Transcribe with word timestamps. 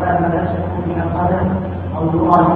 فلا 0.00 0.20
من 0.86 1.02
القدم 1.02 1.48
أو 1.96 2.04
يقال 2.14 2.46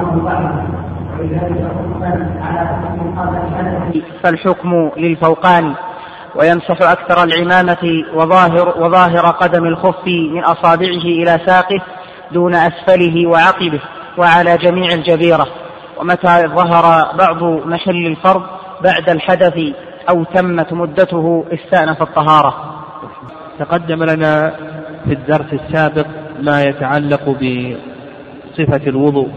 فالحكم 4.22 4.90
للفوقان 4.96 5.74
ويمسح 6.34 6.90
أكثر 6.90 7.24
العمامة 7.24 8.04
وظاهر, 8.14 8.74
وظاهر 8.78 9.26
قدم 9.30 9.64
الخف 9.64 10.06
من 10.06 10.44
أصابعه 10.44 11.04
إلى 11.04 11.40
ساقه 11.46 11.80
دون 12.32 12.54
أسفله 12.54 13.26
وعقبه 13.26 13.80
وعلى 14.18 14.56
جميع 14.56 14.92
الجبيرة. 14.92 15.46
ومتى 16.00 16.48
ظهر 16.48 17.16
بعض 17.18 17.42
محل 17.42 18.06
الفرض 18.06 18.42
بعد 18.84 19.10
الحدث 19.10 19.58
أو 20.10 20.24
تمت 20.24 20.72
مدته 20.72 21.44
استأنف 21.52 22.02
الطهارة. 22.02 22.54
تقدم 23.58 24.04
لنا 24.04 24.52
في 25.04 25.12
الدرس 25.12 25.52
السابق 25.52 26.06
ما 26.40 26.62
يتعلق 26.62 27.30
بصفة 27.30 28.86
الوضوء 28.86 29.28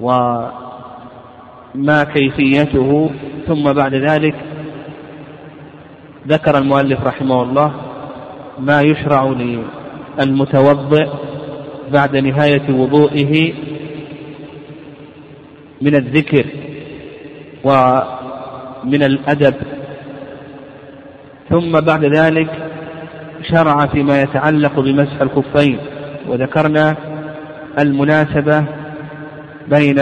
وما 0.00 2.04
كيفيته 2.14 3.10
ثم 3.46 3.72
بعد 3.72 3.94
ذلك 3.94 4.34
ذكر 6.28 6.58
المؤلف 6.58 7.04
رحمه 7.04 7.42
الله 7.42 7.72
ما 8.58 8.80
يشرع 8.80 9.34
للمتوضئ 10.18 11.06
بعد 11.92 12.16
نهاية 12.16 12.70
وضوئه 12.70 13.52
من 15.82 15.94
الذكر 15.94 16.46
ومن 17.64 19.02
الأدب. 19.02 19.54
ثم 21.50 21.80
بعد 21.80 22.04
ذلك 22.04 22.50
شرع 23.42 23.86
فيما 23.86 24.22
يتعلق 24.22 24.80
بمسح 24.80 25.20
الخفين 25.20 25.78
وذكرنا 26.28 26.96
المناسبة 27.78 28.64
بين 29.68 29.96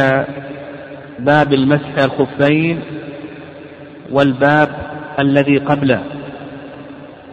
باب 1.19 1.53
المسح 1.53 1.99
الخفين 1.99 2.81
والباب 4.13 4.69
الذي 5.19 5.59
قبله. 5.59 6.01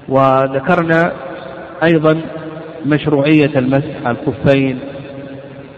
وذكرنا 0.10 1.12
أيضا 1.84 2.22
مشروعية 2.86 3.60
المسح 3.60 4.08
الخفين 4.08 4.80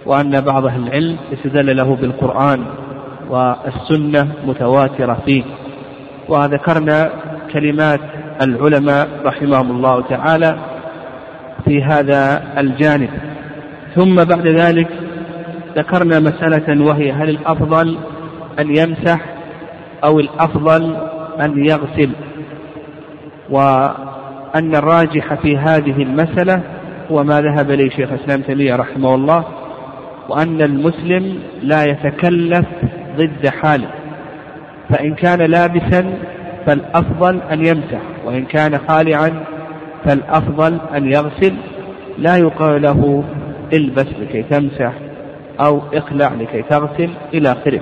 وأن 0.05 0.41
بعض 0.41 0.65
أهل 0.65 0.87
العلم 0.87 1.17
استدل 1.33 1.77
له 1.77 1.95
بالقرآن 1.95 2.65
والسنة 3.29 4.27
متواترة 4.45 5.17
فيه. 5.25 5.43
وذكرنا 6.29 7.09
كلمات 7.53 7.99
العلماء 8.41 9.07
رحمهم 9.25 9.71
الله 9.71 10.01
تعالى 10.01 10.57
في 11.65 11.83
هذا 11.83 12.43
الجانب. 12.57 13.09
ثم 13.95 14.15
بعد 14.15 14.47
ذلك 14.47 14.87
ذكرنا 15.77 16.19
مسألة 16.19 16.85
وهي 16.85 17.11
هل 17.11 17.29
الأفضل 17.29 17.97
أن 18.59 18.77
يمسح 18.77 19.19
أو 20.03 20.19
الأفضل 20.19 20.95
أن 21.41 21.65
يغسل؟ 21.65 22.09
وأن 23.49 24.75
الراجح 24.75 25.33
في 25.33 25.57
هذه 25.57 26.03
المسألة 26.03 26.61
هو 27.11 27.23
ما 27.23 27.41
ذهب 27.41 27.71
إليه 27.71 27.89
شيخ 27.89 28.11
الإسلام 28.11 28.41
تيمية 28.41 28.75
رحمه 28.75 29.15
الله 29.15 29.45
وأن 30.29 30.61
المسلم 30.61 31.39
لا 31.61 31.83
يتكلف 31.83 32.65
ضد 33.17 33.47
حاله 33.47 33.87
فإن 34.89 35.15
كان 35.15 35.39
لابسا 35.39 36.13
فالأفضل 36.65 37.41
أن 37.51 37.65
يمسح. 37.65 38.01
وإن 38.25 38.45
كان 38.45 38.77
خالعا 38.87 39.43
فالأفضل 40.05 40.79
أن 40.95 41.11
يغسل 41.11 41.53
لا 42.17 42.37
يقال 42.37 42.81
له 42.81 43.23
البس 43.73 44.07
لكي 44.21 44.43
تمسح 44.43 44.93
أو 45.59 45.81
اخلع 45.93 46.33
لكي 46.33 46.61
تغسل 46.61 47.09
إلى 47.33 47.51
آخره. 47.51 47.81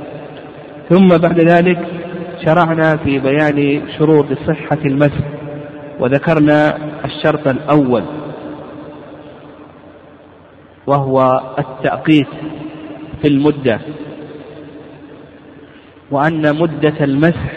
ثم 0.90 1.08
بعد 1.08 1.40
ذلك 1.40 1.80
شرعنا 2.46 2.98
في 2.98 3.20
بيان 3.20 3.82
شروط 3.98 4.26
صحة 4.48 4.78
المسح 4.86 5.24
وذكرنا 6.00 6.78
الشرط 7.06 7.48
الأول 7.48 8.04
وهو 10.88 11.42
التأقيت 11.60 12.28
في 13.22 13.28
المدة 13.28 13.80
وأن 16.12 16.56
مدة 16.60 16.94
المسح 17.02 17.52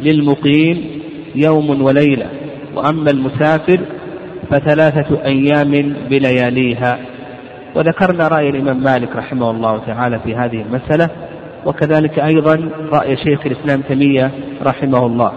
للمقيم 0.00 1.02
يوم 1.34 1.82
وليلة 1.82 2.26
وأما 2.74 3.10
المسافر 3.10 3.80
فثلاثة 4.50 5.24
أيام 5.24 5.96
بلياليها. 6.10 6.98
وذكرنا 7.76 8.28
رأي 8.28 8.48
الإمام 8.48 8.82
مالك 8.82 9.16
رحمه 9.16 9.50
الله 9.50 9.78
تعالى 9.86 10.18
في 10.18 10.34
هذه 10.34 10.62
المسألة 10.62 11.08
وكذلك 11.66 12.18
أيضا 12.18 12.70
رأي 12.92 13.16
شيخ 13.16 13.46
الإسلام 13.46 13.80
تيمية 13.80 14.30
رحمه 14.62 15.06
الله. 15.06 15.32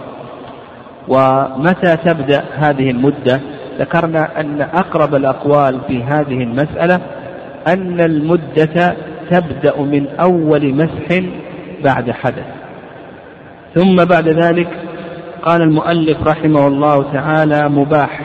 ومتى 1.08 1.96
تبدأ 1.96 2.44
هذه 2.52 2.90
المدة؟ 2.90 3.40
ذكرنا 3.78 4.40
أن 4.40 4.60
أقرب 4.60 5.14
الأقوال 5.14 5.80
في 5.88 6.02
هذه 6.02 6.42
المسألة 6.42 7.00
أن 7.68 8.00
المدة 8.00 8.96
تبدأ 9.30 9.80
من 9.80 10.06
أول 10.20 10.74
مسح 10.74 11.22
بعد 11.84 12.10
حدث. 12.10 12.44
ثم 13.74 13.96
بعد 14.04 14.28
ذلك 14.28 14.68
قال 15.46 15.62
المؤلف 15.62 16.22
رحمه 16.22 16.66
الله 16.66 17.12
تعالى 17.12 17.68
مباح. 17.68 18.20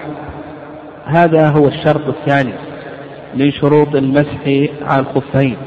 هذا 1.05 1.49
هو 1.49 1.67
الشرط 1.67 2.07
الثاني 2.07 2.53
من 3.35 3.51
شروط 3.51 3.95
المسح 3.95 4.47
على 4.81 4.99
الخفين 5.01 5.57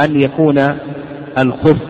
أن 0.00 0.20
يكون 0.20 0.58
الخف 1.38 1.82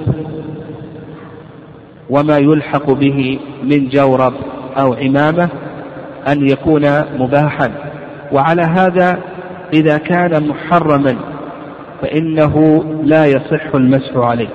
وما 2.10 2.38
يلحق 2.38 2.90
به 2.90 3.38
من 3.62 3.88
جورب 3.88 4.34
أو 4.78 4.94
عمامة 4.94 5.48
أن 6.28 6.48
يكون 6.48 6.82
مباحا. 7.18 7.72
وعلى 8.32 8.62
هذا 8.62 9.18
إذا 9.72 9.98
كان 9.98 10.48
محرما 10.48 11.16
فإنه 12.02 12.84
لا 13.04 13.26
يصح 13.26 13.74
المسح 13.74 14.16
عليه. 14.16 14.50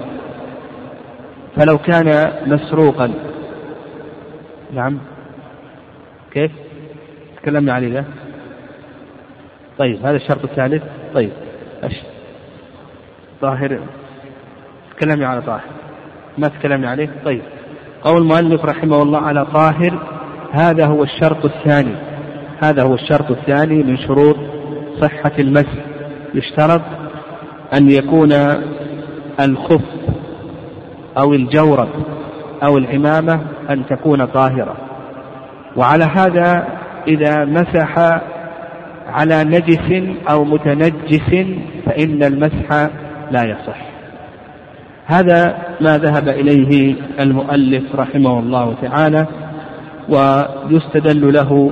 فلو 1.55 1.77
كان 1.77 2.31
مسروقا 2.45 3.11
نعم. 4.73 4.97
كيف؟ 6.31 6.51
تكلمنا 7.41 7.73
عليه 7.73 7.93
ده 7.93 8.05
طيب 9.77 10.05
هذا 10.05 10.15
الشرط 10.15 10.43
الثالث. 10.43 10.83
طيب 11.13 11.31
أش... 11.83 11.93
طاهر. 13.41 13.79
تكلمنا 14.97 15.27
على 15.27 15.41
طاهر. 15.41 15.63
ما 16.37 16.47
تكلمنا 16.47 16.89
عليه؟ 16.89 17.09
طيب. 17.25 17.41
قول 18.03 18.21
المؤلف 18.21 18.65
رحمه 18.65 19.01
الله 19.01 19.19
على 19.19 19.45
طاهر 19.45 20.07
هذا 20.51 20.85
هو 20.85 21.03
الشرط 21.03 21.45
الثاني. 21.45 21.95
هذا 22.63 22.83
هو 22.83 22.93
الشرط 22.93 23.31
الثاني 23.31 23.83
من 23.83 23.97
شروط 23.97 24.35
صحة 25.01 25.31
المسح 25.39 25.85
يشترط 26.33 26.81
أن 27.73 27.91
يكون 27.91 28.31
الخف 29.39 29.81
أو 31.17 31.33
الجورب 31.33 31.89
أو 32.63 32.77
العمامة 32.77 33.41
أن 33.73 33.85
تكون 33.89 34.25
طاهرة. 34.25 34.75
وعلى 35.77 36.03
هذا 36.03 36.67
إذا 37.07 37.45
مسح 37.45 38.21
على 39.07 39.43
نجس 39.43 40.17
أو 40.29 40.43
متنجس 40.43 41.47
فإن 41.85 42.23
المسح 42.23 42.89
لا 43.31 43.43
يصح. 43.43 43.91
هذا 45.05 45.57
ما 45.81 45.97
ذهب 45.97 46.27
إليه 46.27 46.95
المؤلف 47.19 47.95
رحمه 47.95 48.39
الله 48.39 48.75
تعالى 48.81 49.27
ويستدل 50.09 51.33
له 51.33 51.71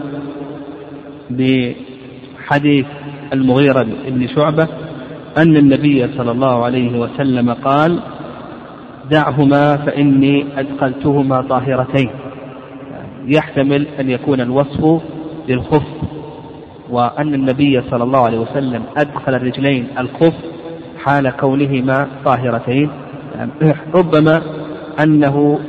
بحديث 1.29 2.85
المغيرة 3.33 3.83
بن 4.07 4.27
شعبة 4.35 4.67
أن 5.37 5.57
النبي 5.57 6.07
صلى 6.17 6.31
الله 6.31 6.63
عليه 6.65 6.99
وسلم 6.99 7.53
قال 7.53 7.99
دعهما 9.11 9.77
فإني 9.77 10.45
أدخلتهما 10.59 11.41
طاهرتين. 11.41 12.09
يحتمل 13.25 13.87
أن 13.99 14.09
يكون 14.09 14.41
الوصف 14.41 15.01
للخف 15.47 15.87
وأن 16.89 17.33
النبي 17.33 17.81
صلى 17.81 18.03
الله 18.03 18.25
عليه 18.25 18.39
وسلم 18.39 18.83
أدخل 18.97 19.35
الرجلين 19.35 19.87
الخف 19.99 20.33
حال 21.05 21.29
كونهما 21.29 22.07
طاهرتين. 22.25 22.89
ربما 23.95 24.41
أنه 25.03 25.59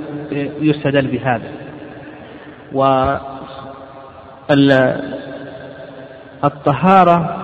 يستدل 0.61 1.07
بهذا. 1.07 1.51
والطهارة 6.43 7.37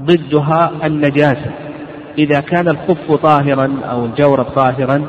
ضدها 0.00 0.70
النجاسة. 0.84 1.65
إذا 2.18 2.40
كان 2.40 2.68
الخف 2.68 3.12
طاهرا 3.12 3.80
أو 3.84 4.04
الجورب 4.04 4.44
طاهرا 4.44 5.02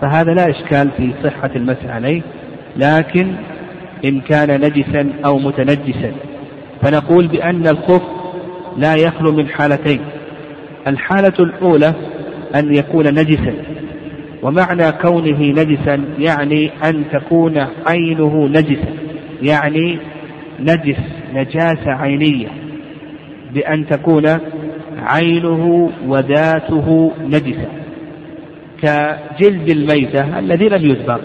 فهذا 0.00 0.34
لا 0.34 0.50
إشكال 0.50 0.90
في 0.96 1.12
صحة 1.24 1.50
المسح 1.56 1.86
عليه 1.86 2.22
لكن 2.76 3.34
إن 4.04 4.20
كان 4.20 4.60
نجسا 4.60 5.12
أو 5.24 5.38
متنجسا. 5.38 6.12
فنقول 6.82 7.26
بأن 7.26 7.66
الخف 7.66 8.02
لا 8.76 8.94
يخلو 8.94 9.32
من 9.32 9.48
حالتين. 9.48 10.00
الحالة 10.86 11.34
الأولى 11.40 11.94
أن 12.54 12.74
يكون 12.74 13.06
نجسا 13.06 13.54
ومعنى 14.42 14.92
كونه 14.92 15.40
نجسا 15.40 16.04
يعني 16.18 16.70
أن 16.84 17.04
تكون 17.12 17.66
عينه 17.86 18.48
نجسا 18.48 18.94
يعني 19.42 19.98
نجس 20.60 21.00
نجاسة 21.34 21.90
عينية 21.90 22.48
بأن 23.54 23.86
تكون 23.86 24.38
عينه 24.98 25.90
وذاته 26.06 27.12
نجسة 27.20 27.68
كجلد 28.82 29.70
الميتة 29.70 30.38
الذي 30.38 30.68
لم 30.68 30.90
يدبغ 30.90 31.18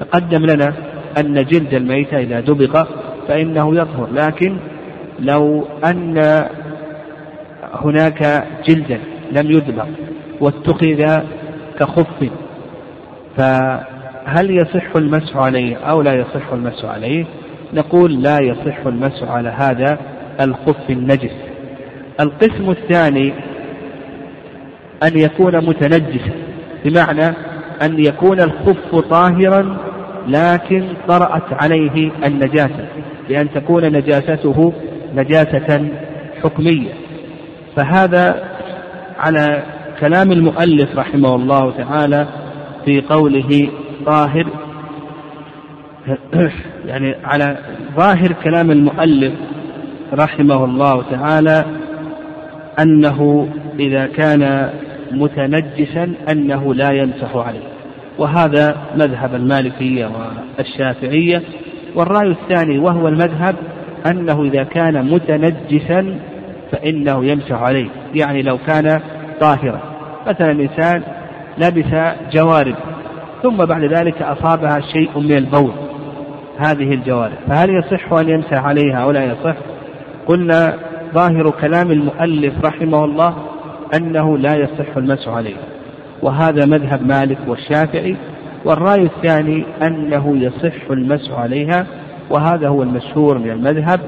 تقدم 0.00 0.46
لنا 0.46 0.74
أن 1.18 1.34
جلد 1.34 1.74
الميتة 1.74 2.18
إذا 2.18 2.40
دبغ 2.40 2.84
فإنه 3.28 3.76
يطهر 3.76 4.08
لكن 4.12 4.56
لو 5.20 5.66
أن 5.84 6.44
هناك 7.74 8.46
جلدا 8.68 8.98
لم 9.32 9.50
يدبغ 9.50 9.86
واتخذ 10.40 11.22
كخف 11.78 12.30
فهل 13.36 14.50
يصح 14.50 14.96
المسح 14.96 15.36
عليه 15.36 15.76
أو 15.76 16.02
لا 16.02 16.14
يصح 16.14 16.52
المسح 16.52 16.84
عليه؟ 16.84 17.24
نقول 17.74 18.22
لا 18.22 18.38
يصح 18.42 18.86
المسح 18.86 19.30
على 19.30 19.48
هذا 19.48 19.98
الخف 20.40 20.90
النجس. 20.90 21.36
القسم 22.20 22.70
الثاني 22.70 23.32
أن 25.02 25.18
يكون 25.18 25.56
متنجسا 25.56 26.32
بمعنى 26.84 27.36
أن 27.82 28.04
يكون 28.04 28.40
الخف 28.40 28.94
طاهرا 29.10 29.76
لكن 30.28 30.84
طرأت 31.08 31.62
عليه 31.62 32.10
النجاسة 32.24 32.86
بأن 33.28 33.50
تكون 33.54 33.84
نجاسته 33.84 34.72
نجاسة 35.14 35.88
حكمية. 36.42 36.92
فهذا 37.76 38.44
على 39.18 39.62
كلام 40.00 40.32
المؤلف 40.32 40.96
رحمه 40.96 41.34
الله 41.34 41.70
تعالى 41.70 42.26
في 42.84 43.00
قوله 43.00 43.68
طاهر 44.06 44.46
يعني 46.86 47.14
على 47.24 47.58
ظاهر 47.96 48.32
كلام 48.44 48.70
المؤلف 48.70 49.32
رحمه 50.12 50.64
الله 50.64 51.02
تعالى 51.10 51.64
أنه 52.78 53.48
إذا 53.78 54.06
كان 54.06 54.70
متنجسا 55.12 56.14
أنه 56.30 56.74
لا 56.74 56.90
يمسح 56.90 57.36
عليه. 57.36 57.74
وهذا 58.18 58.76
مذهب 58.96 59.34
المالكية 59.34 60.10
والشافعية. 60.58 61.42
والرأي 61.94 62.30
الثاني 62.30 62.78
وهو 62.78 63.08
المذهب 63.08 63.56
أنه 64.06 64.42
إذا 64.42 64.64
كان 64.64 65.10
متنجسا 65.10 66.18
فإنه 66.72 67.24
يمسح 67.24 67.62
عليه. 67.62 67.88
يعني 68.14 68.42
لو 68.42 68.58
كان 68.66 69.00
طاهرا. 69.40 69.80
مثلا 70.26 70.50
إنسان 70.50 71.02
لبس 71.58 72.14
جوارب 72.32 72.74
ثم 73.42 73.56
بعد 73.56 73.84
ذلك 73.84 74.22
أصابها 74.22 74.80
شيء 74.92 75.18
من 75.18 75.36
البول. 75.36 75.72
هذه 76.58 76.94
الجوارب. 76.94 77.36
فهل 77.48 77.70
يصح 77.70 78.12
أن 78.12 78.28
يمسح 78.28 78.64
عليها 78.64 78.96
أو 78.96 79.10
لا 79.10 79.24
يصح؟ 79.24 79.56
قلنا 80.26 80.74
ظاهر 81.14 81.50
كلام 81.50 81.90
المؤلف 81.90 82.54
رحمه 82.64 83.04
الله 83.04 83.34
أنه 83.96 84.38
لا 84.38 84.54
يصح 84.56 84.96
المسح 84.96 85.28
عليها 85.28 85.64
وهذا 86.22 86.66
مذهب 86.66 87.06
مالك 87.06 87.38
والشافعي 87.46 88.16
والرأي 88.64 89.02
الثاني 89.02 89.64
أنه 89.82 90.36
يصح 90.36 90.90
المسح 90.90 91.38
عليها 91.38 91.86
وهذا 92.30 92.68
هو 92.68 92.82
المشهور 92.82 93.38
من 93.38 93.50
المذهب 93.50 94.00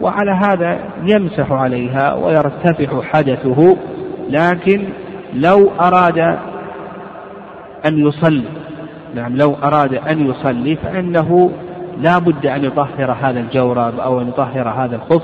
وعلى 0.00 0.30
هذا 0.30 0.78
يمسح 1.06 1.52
عليها 1.52 2.14
ويرتفع 2.14 3.02
حدثه 3.02 3.76
لكن 4.30 4.84
لو 5.34 5.70
أراد 5.80 6.18
أن 7.86 7.98
يصلي 7.98 8.44
نعم 9.14 9.36
لو 9.36 9.54
أراد 9.62 9.94
أن 9.94 10.30
يصلي 10.30 10.76
فإنه 10.76 11.50
لا 11.98 12.18
بد 12.18 12.46
أن 12.46 12.64
يطهر 12.64 13.16
هذا 13.20 13.40
الجورب 13.40 14.00
أو 14.00 14.20
أن 14.20 14.28
يطهر 14.28 14.68
هذا 14.68 14.96
الخف. 14.96 15.22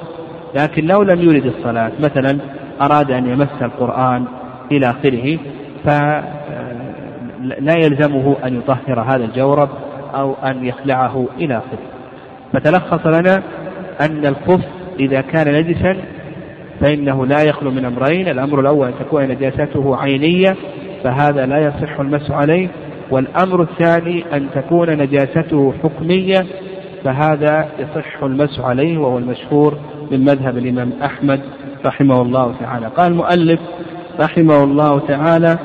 لكن 0.54 0.86
لو 0.86 1.02
لم 1.02 1.20
يرد 1.22 1.46
الصلاة 1.46 1.92
مثلا 2.00 2.38
أراد 2.80 3.10
أن 3.10 3.26
يمس 3.26 3.62
القرآن 3.62 4.24
إلى 4.72 4.90
آخره 4.90 5.38
فلا 5.84 7.74
يلزمه 7.84 8.36
أن 8.44 8.56
يطهر 8.56 9.00
هذا 9.00 9.24
الجورب 9.24 9.68
أو 10.14 10.34
أن 10.34 10.64
يخلعه 10.64 11.26
إلى 11.38 11.56
آخره. 11.56 11.78
فتلخص 12.52 13.06
لنا 13.06 13.42
أن 14.00 14.26
الخف 14.26 14.64
إذا 15.00 15.20
كان 15.20 15.54
نجسا 15.54 15.96
فإنه 16.80 17.26
لا 17.26 17.42
يخلو 17.42 17.70
من 17.70 17.84
أمرين 17.84 18.28
الأمر 18.28 18.60
الأول 18.60 18.86
أن 18.86 18.94
تكون 19.00 19.22
نجاسته 19.22 19.96
عينية 19.96 20.56
فهذا 21.04 21.46
لا 21.46 21.58
يصح 21.58 22.00
المسح 22.00 22.30
عليه 22.30 22.68
والأمر 23.10 23.62
الثاني 23.62 24.24
أن 24.32 24.46
تكون 24.54 24.90
نجاسته 24.90 25.74
حكمية 25.82 26.46
فهذا 27.04 27.68
يصح 27.78 28.22
المسح 28.22 28.64
عليه 28.64 28.98
وهو 28.98 29.18
المشهور 29.18 29.78
من 30.10 30.24
مذهب 30.24 30.58
الإمام 30.58 30.92
أحمد 31.04 31.40
رحمه 31.86 32.22
الله 32.22 32.54
تعالى. 32.60 32.86
قال 32.86 33.12
المؤلف 33.12 33.60
رحمه 34.20 34.64
الله 34.64 34.98
تعالى 34.98 35.58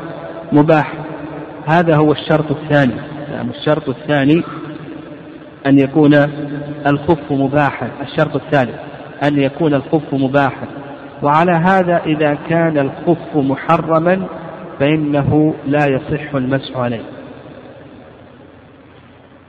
مباح. 0.51 0.93
هذا 1.65 1.95
هو 1.95 2.11
الشرط 2.11 2.51
الثاني. 2.51 2.95
نعم 3.31 3.49
الشرط 3.49 3.89
الثاني 3.89 4.43
أن 5.65 5.79
يكون 5.79 6.13
الخف 6.88 7.31
مباحا. 7.31 7.89
الشرط 8.01 8.35
الثالث 8.35 8.75
أن 9.23 9.39
يكون 9.39 9.73
الخف 9.73 10.13
مباحا. 10.13 10.67
وعلى 11.23 11.51
هذا 11.51 12.01
إذا 12.05 12.37
كان 12.49 12.77
الخف 12.77 13.35
محرما 13.35 14.27
فإنه 14.79 15.53
لا 15.67 15.85
يصح 15.87 16.35
المسح 16.35 16.77
عليه. 16.77 17.03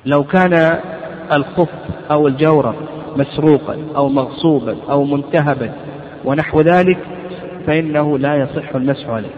لو 0.07 0.25
كان 0.25 0.79
الخف 1.33 1.69
أو 2.11 2.29
الجورب 2.29 2.75
مسروقا 3.17 3.77
أو 3.97 4.09
مغصوبا 4.09 4.77
أو 4.91 5.05
منتهبا 5.05 5.73
ونحو 6.25 6.61
ذلك 6.61 6.99
فإنه 7.67 8.19
لا 8.19 8.35
يصح 8.37 8.75
المسح 8.75 9.09
عليه. 9.09 9.35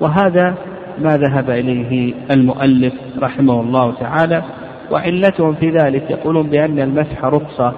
وهذا 0.00 0.54
ما 0.98 1.16
ذهب 1.16 1.50
إليه 1.50 2.14
المؤلف 2.30 2.94
رحمه 3.22 3.60
الله 3.60 3.92
تعالى 3.92 4.42
وعلتهم 4.90 5.54
في 5.54 5.70
ذلك 5.70 6.10
يقولون 6.10 6.50
بأن 6.50 6.80
المسح 6.80 7.24
رخصة 7.24 7.72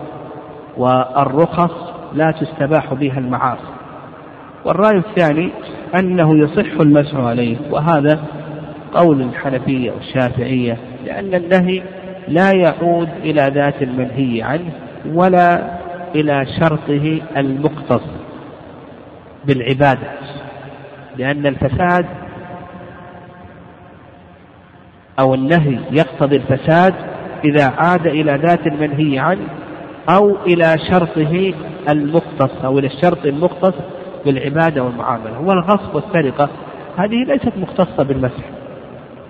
والرخص 0.76 1.73
لا 2.14 2.31
تستباح 2.31 2.94
بها 2.94 3.19
المعاصي. 3.19 3.70
والرأي 4.64 4.99
الثاني 4.99 5.50
أنه 5.99 6.38
يصح 6.38 6.80
المسح 6.80 7.14
عليه 7.14 7.57
وهذا 7.71 8.21
قول 8.95 9.23
الحنفية 9.23 9.90
والشافعية 9.90 10.76
لأن 11.04 11.35
النهي 11.35 11.83
لا 12.28 12.52
يعود 12.52 13.09
إلى 13.25 13.50
ذات 13.54 13.83
المنهي 13.83 14.42
عنه 14.42 14.73
ولا 15.07 15.78
إلى 16.14 16.47
شرطه 16.61 17.21
المقتص 17.37 18.02
بالعبادة 19.45 20.09
لأن 21.16 21.47
الفساد 21.47 22.07
أو 25.19 25.35
النهي 25.35 25.78
يقتضي 25.90 26.37
الفساد 26.37 26.95
إذا 27.45 27.66
عاد 27.66 28.07
إلى 28.07 28.40
ذات 28.47 28.66
المنهي 28.66 29.19
عنه 29.19 29.47
أو 30.09 30.37
إلى 30.47 30.76
شرطه 30.90 31.54
المقتص 31.88 32.64
أو 32.64 32.78
إلى 32.78 32.87
الشرط 32.87 33.26
المقتص 33.26 33.75
بالعبادة 34.25 34.83
والمعاملة. 34.83 35.40
والغصب 35.40 35.95
والسرقة 35.95 36.49
هذه 36.97 37.25
ليست 37.25 37.52
مختصة 37.57 38.02
بالمسح. 38.02 38.45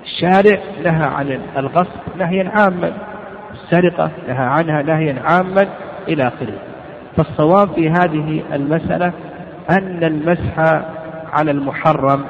الشارع 0.05 0.59
نهى 0.85 1.05
عن 1.05 1.41
الغصب 1.57 2.17
نهيا 2.19 2.49
عاما. 2.49 2.93
السرقة 3.71 4.11
نهى 4.29 4.37
عنها 4.37 4.83
نهيا 4.83 5.23
عاما 5.25 5.69
إلى 6.09 6.29
آخره. 6.29 6.59
فالصواب 7.17 7.69
في 7.75 7.91
هذه 7.91 8.43
المسألة 8.53 9.13
أن 9.71 10.05
المسح 10.05 10.59
على 11.33 11.51
المحرم 11.51 12.25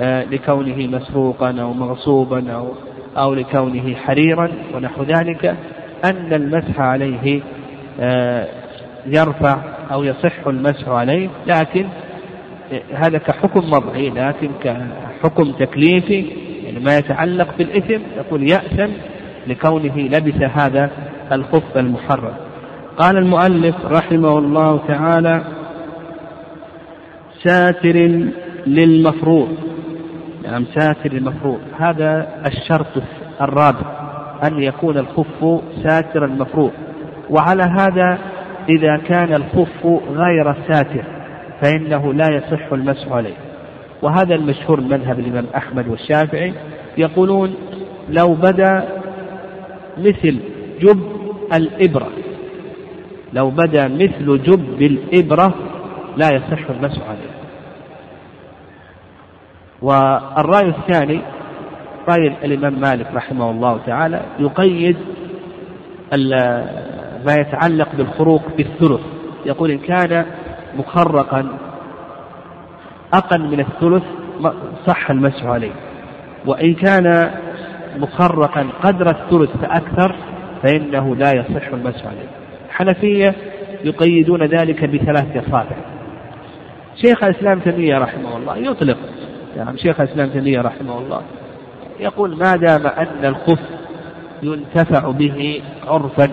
آه، 0.00 0.24
لكونه 0.24 0.86
مسروقا 0.86 1.60
أو 1.60 1.72
مغصوبا 1.72 2.52
أو 2.52 2.72
أو 3.16 3.34
لكونه 3.34 3.94
حريرا 3.94 4.50
ونحو 4.74 5.02
ذلك 5.02 5.56
أن 6.04 6.32
المسح 6.32 6.80
عليه 6.80 7.40
آه، 8.00 8.48
يرفع 9.06 9.58
أو 9.92 10.04
يصح 10.04 10.46
المسح 10.46 10.88
عليه. 10.88 11.28
لكن 11.46 11.86
آه، 12.72 12.80
هذا 12.94 13.18
كحكم 13.18 13.72
وضعي 13.72 14.10
لكن 14.10 14.50
كحكم 14.64 15.52
تكليفي 15.52 16.26
يعني 16.64 16.80
ما 16.80 16.98
يتعلق 16.98 17.48
بالإثم 17.58 18.00
يقول 18.16 18.50
يأثم 18.50 18.92
لكونه 19.48 19.96
لبس 19.96 20.42
هذا 20.42 20.90
الخف 21.32 21.76
المحرم. 21.76 22.34
قال 22.98 23.16
المؤلف 23.16 23.76
رحمه 23.84 24.38
الله 24.38 24.80
تعالى 24.88 25.42
ساتر 27.44 27.96
للمفروض. 28.66 29.48
نعم 30.44 30.64
ساتر 30.74 31.12
المفروض 31.12 31.58
هذا 31.78 32.28
الشرط 32.46 33.02
الرابع 33.40 34.08
أن 34.44 34.62
يكون 34.62 34.98
الخف 34.98 35.60
ساتر 35.82 36.24
المفروض. 36.24 36.72
وعلى 37.30 37.62
هذا 37.62 38.18
إذا 38.68 38.96
كان 38.96 39.34
الخف 39.34 39.86
غير 40.10 40.54
ساتر 40.68 41.04
فإنه 41.62 42.14
لا 42.14 42.26
يصح 42.30 42.72
المسح 42.72 43.12
عليه. 43.12 43.34
وهذا 44.02 44.34
المشهور 44.34 44.80
مذهب 44.80 45.18
الإمام 45.18 45.44
أحمد 45.56 45.88
والشافعي 45.88 46.52
يقولون 46.98 47.54
لو 48.08 48.34
بدأ 48.34 48.97
مثل 49.98 50.38
جب 50.80 51.02
الإبرة. 51.52 52.08
لو 53.32 53.50
بدا 53.50 53.88
مثل 53.88 54.42
جب 54.42 54.82
الإبرة 54.82 55.54
لا 56.16 56.28
يصح 56.34 56.70
المسح 56.70 57.02
عليه. 57.08 57.38
والرأي 59.82 60.68
الثاني 60.68 61.20
رأي 62.08 62.36
الإمام 62.44 62.80
مالك 62.80 63.06
رحمه 63.14 63.50
الله 63.50 63.80
تعالى 63.86 64.20
يقيد 64.38 64.96
ما 67.26 67.34
يتعلق 67.34 67.88
بالخروق 67.96 68.42
بالثلث. 68.56 69.00
يقول 69.46 69.70
إن 69.70 69.78
كان 69.78 70.26
مخرقا 70.76 71.48
أقل 73.14 73.40
من 73.40 73.60
الثلث 73.60 74.02
صح 74.86 75.10
المسح 75.10 75.44
عليه. 75.44 75.72
وإن 76.46 76.74
كان 76.74 77.30
مخرقا 77.96 78.68
قدر 78.82 79.10
الثلث 79.10 79.50
فأكثر 79.56 80.14
فإنه 80.62 81.16
لا 81.16 81.32
يصح 81.32 81.68
المسح 81.72 82.06
عليه. 82.06 82.28
الحنفية 82.68 83.34
يقيدون 83.84 84.42
ذلك 84.42 84.84
بثلاثة 84.84 85.40
أصابع. 85.48 85.76
شيخ 87.02 87.24
الإسلام 87.24 87.60
تيمية 87.60 87.98
رحمه 87.98 88.36
الله 88.36 88.56
يطلق 88.56 88.96
يعني 89.56 89.78
شيخ 89.78 90.00
الإسلام 90.00 90.28
تيمية 90.28 90.60
رحمه 90.60 90.98
الله 90.98 91.22
يقول 92.00 92.36
ما 92.38 92.56
دام 92.56 92.86
أن 92.86 93.24
الخف 93.24 93.60
ينتفع 94.42 95.10
به 95.10 95.62
عرفا 95.86 96.28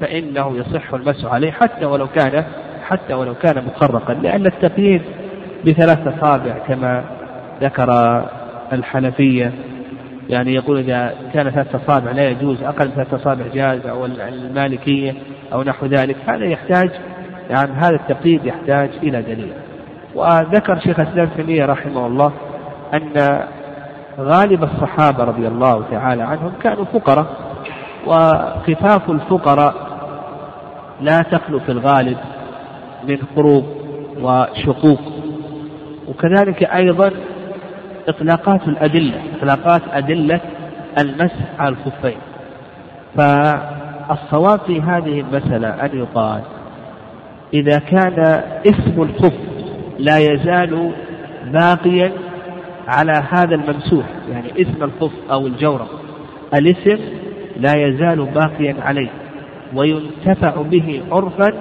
فإنه 0.00 0.56
يصح 0.56 0.94
المسح 0.94 1.32
عليه 1.32 1.50
حتى 1.50 1.84
ولو 1.84 2.06
كان 2.06 2.44
حتى 2.82 3.14
ولو 3.14 3.34
كان 3.34 3.64
مخرقا 3.64 4.14
لأن 4.14 4.46
التقييد 4.46 5.02
بثلاث 5.66 6.06
أصابع 6.06 6.58
كما 6.68 7.04
ذكر 7.62 8.22
الحنفية 8.72 9.52
يعني 10.28 10.54
يقول 10.54 10.78
إذا 10.78 11.14
كان 11.34 11.50
ثلاثة 11.50 11.78
أصابع 11.84 12.10
لا 12.10 12.28
يجوز 12.28 12.62
أقل 12.62 12.88
من 12.88 12.94
ثلاثة 12.94 13.16
أصابع 13.16 13.46
جاز 13.54 13.86
أو 13.86 14.04
المالكية 14.06 15.14
أو 15.52 15.62
نحو 15.62 15.86
ذلك 15.86 16.16
هذا 16.26 16.44
يحتاج 16.44 16.90
يعني 17.50 17.72
هذا 17.72 17.96
التقييد 17.96 18.44
يحتاج 18.44 18.90
إلى 19.02 19.22
دليل. 19.22 19.52
وذكر 20.14 20.78
شيخ 20.78 21.00
الإسلام 21.00 21.28
تيمية 21.36 21.66
رحمه 21.66 22.06
الله 22.06 22.32
أن 22.94 23.40
غالب 24.18 24.62
الصحابة 24.62 25.24
رضي 25.24 25.48
الله 25.48 25.84
تعالى 25.90 26.22
عنهم 26.22 26.52
كانوا 26.62 26.84
فقراء 26.84 27.26
وخفاف 28.06 29.10
الفقراء 29.10 29.74
لا 31.00 31.22
تخلو 31.22 31.58
في 31.60 31.72
الغالب 31.72 32.18
من 33.08 33.18
خروج 33.36 33.64
وشقوق. 34.20 35.00
وكذلك 36.08 36.62
أيضا 36.62 37.10
إطلاقات 38.08 38.68
الأدلة 38.68 39.22
إطلاقات 39.38 39.82
أدلة 39.92 40.40
المسح 40.98 41.34
على 41.58 41.68
الخفين. 41.76 42.18
فالصواب 43.16 44.60
في 44.60 44.80
هذه 44.80 45.20
المسألة 45.20 45.68
أن 45.68 45.98
يقال 45.98 46.42
إذا 47.54 47.78
كان 47.78 48.42
اسم 48.66 49.02
الخف 49.02 49.32
لا 49.98 50.18
يزال 50.18 50.92
باقيا 51.52 52.12
على 52.88 53.12
هذا 53.30 53.54
الممسوح 53.54 54.06
يعني 54.30 54.62
اسم 54.62 54.82
الخف 54.82 55.12
أو 55.30 55.46
الجورب 55.46 55.86
الاسم 56.54 56.98
لا 57.56 57.72
يزال 57.74 58.24
باقيا 58.24 58.74
عليه 58.82 59.10
وينتفع 59.74 60.62
به 60.62 61.02
عرفا 61.12 61.52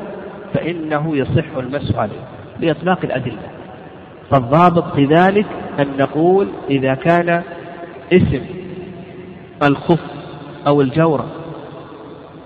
فإنه 0.53 1.17
يصح 1.17 1.57
المسح 1.57 1.99
عليه 1.99 2.21
بإطلاق 2.59 2.99
الأدلة. 3.03 3.56
فالضابط 4.31 4.95
في 4.95 5.05
ذلك 5.05 5.45
أن 5.79 5.87
نقول 5.99 6.47
إذا 6.69 6.93
كان 6.93 7.41
اسم 8.13 8.41
الخف 9.63 9.99
أو 10.67 10.81
الجورة 10.81 11.25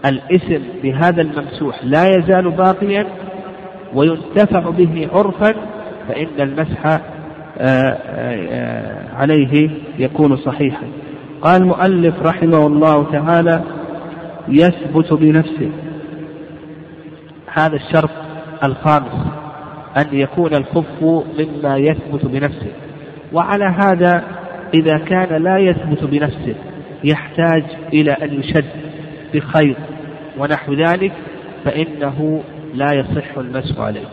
الاسم 0.06 0.64
بهذا 0.84 1.22
الممسوح 1.22 1.84
لا 1.84 2.08
يزال 2.18 2.52
باقيا 2.52 3.08
وينتفع 3.94 4.70
به 4.70 5.08
عرفا 5.14 5.54
فإن 6.08 6.28
المسح 6.40 6.86
آه، 7.58 7.98
آه، 8.06 9.16
عليه 9.16 9.70
يكون 10.00 10.38
صحيحا. 10.38 10.84
قال 11.42 11.62
المؤلف 11.62 12.22
رحمه 12.22 12.68
الله 12.68 13.12
تعالى 13.12 13.62
يثبت 14.48 15.14
بنفسه. 15.14 15.72
هذا 17.54 17.76
الشرط 17.76 18.10
الخامس. 18.64 19.41
أن 19.98 20.06
يكون 20.12 20.54
الخف 20.54 21.04
مما 21.40 21.78
يثبت 21.78 22.26
بنفسه. 22.26 22.72
وعلى 23.34 23.66
هذا 23.66 24.24
إذا 24.74 24.98
كان 24.98 25.44
لا 25.44 25.58
يثبت 25.58 26.04
بنفسه 26.04 26.56
يحتاج 27.04 27.64
إلى 27.94 28.12
أن 28.12 28.34
يشد 28.40 28.66
بخيط 29.34 29.78
ونحو 30.38 30.74
ذلك 30.74 31.12
فإنه 31.66 32.44
لا 32.74 32.88
يصح 32.94 33.38
المسح 33.38 33.80
عليه. 33.80 34.06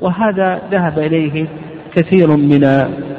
وهذا 0.00 0.62
ذهب 0.70 0.98
إليه 0.98 1.46
كثير 1.94 2.36
من 2.36 2.64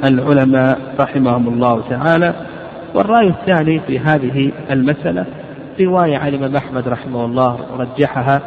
العلماء 0.04 0.78
رحمهم 1.00 1.48
الله 1.48 1.82
تعالى. 1.90 2.34
والرأي 2.94 3.28
الثاني 3.28 3.80
في 3.80 3.98
هذه 3.98 4.52
المسألة 4.70 5.26
رواية 5.80 6.18
عن 6.18 6.28
الإمام 6.28 6.56
أحمد 6.56 6.88
رحمه 6.88 7.24
الله 7.24 7.58
رجحها 7.78 8.40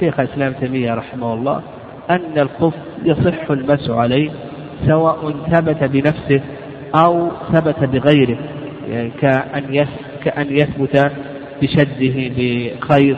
شيخ 0.00 0.20
الإسلام 0.20 0.52
تيمية 0.52 0.94
رحمه 0.94 1.34
الله. 1.34 1.62
أن 2.10 2.38
الخف 2.38 2.74
يصح 3.04 3.50
المسح 3.50 3.90
عليه 3.90 4.30
سواء 4.86 5.34
ثبت 5.52 5.84
بنفسه 5.84 6.40
أو 6.94 7.30
ثبت 7.52 7.84
بغيره 7.84 8.38
يعني 8.90 9.10
كأن 9.20 9.86
كأن 10.24 10.46
يثبت 10.56 11.12
بشده 11.62 12.30
بخيط 12.36 13.16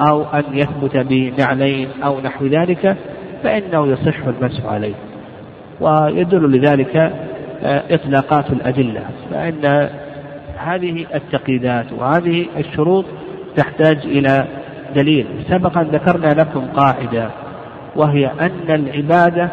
أو 0.00 0.22
أن 0.22 0.44
يثبت 0.52 0.96
بنعلين 0.96 1.88
أو 2.04 2.20
نحو 2.20 2.46
ذلك 2.46 2.96
فإنه 3.42 3.86
يصح 3.86 4.26
المسح 4.26 4.66
عليه. 4.66 4.94
ويدل 5.80 6.58
لذلك 6.58 6.96
آه، 7.62 7.82
إطلاقات 7.90 8.50
الأدلة 8.50 9.02
فإن 9.30 9.88
هذه 10.56 11.06
التقييدات 11.14 11.86
وهذه 11.92 12.46
الشروط 12.56 13.04
تحتاج 13.56 13.98
إلى 14.04 14.46
دليل. 14.96 15.26
سبقا 15.48 15.82
ذكرنا 15.82 16.42
لكم 16.42 16.66
قاعدة 16.76 17.30
وهي 17.96 18.26
أن 18.26 18.70
العبادة 18.70 19.48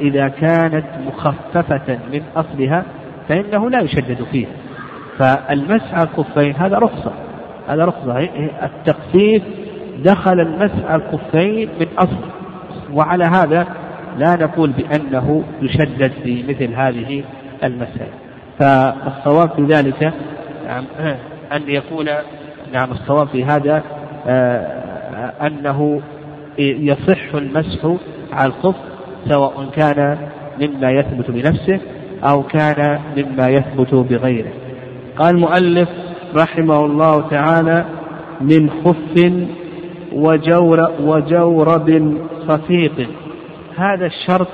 إذا 0.00 0.28
كانت 0.28 0.84
مخففة 1.06 1.98
من 2.12 2.22
أصلها 2.36 2.84
فإنه 3.28 3.70
لا 3.70 3.80
يشدد 3.80 4.24
فيها. 4.32 4.50
فالمسح 5.18 5.94
على 5.94 6.08
الخفين 6.08 6.54
هذا 6.56 6.78
رخصة. 6.78 7.12
هذا 7.68 7.84
رخصة. 7.84 8.28
التخفيف 8.62 9.42
دخل 10.04 10.40
المسح 10.40 10.84
على 10.88 11.02
الخفين 11.02 11.68
من 11.80 11.86
أصل. 11.98 12.30
وعلى 12.92 13.24
هذا 13.24 13.66
لا 14.18 14.36
نقول 14.36 14.70
بأنه 14.70 15.44
يشدد 15.62 16.12
في 16.24 16.44
مثل 16.48 16.74
هذه 16.74 17.24
المسائل. 17.64 18.12
فالصواب 18.58 19.50
في 19.50 19.62
ذلك 19.62 20.12
نعم 20.66 20.84
أن 21.52 21.62
يكون 21.66 22.06
نعم 22.72 22.90
الصواب 22.90 23.28
في 23.28 23.44
هذا 23.44 23.82
آه، 24.26 25.32
أنه 25.46 26.00
يصح 26.60 27.34
المسح 27.34 27.96
على 28.32 28.48
الخف 28.48 28.74
سواء 29.28 29.68
كان 29.76 30.18
مما 30.60 30.90
يثبت 30.90 31.30
بنفسه 31.30 31.80
أو 32.24 32.42
كان 32.42 32.98
مما 33.16 33.48
يثبت 33.48 33.94
بغيره. 33.94 34.52
قال 35.18 35.34
المؤلف 35.34 35.88
رحمه 36.36 36.84
الله 36.84 37.28
تعالى 37.28 37.84
من 38.40 38.70
خف 38.70 39.32
وجور 40.12 40.90
وجورب 41.00 42.18
صفيق 42.48 43.08
هذا 43.76 44.06
الشرط 44.06 44.48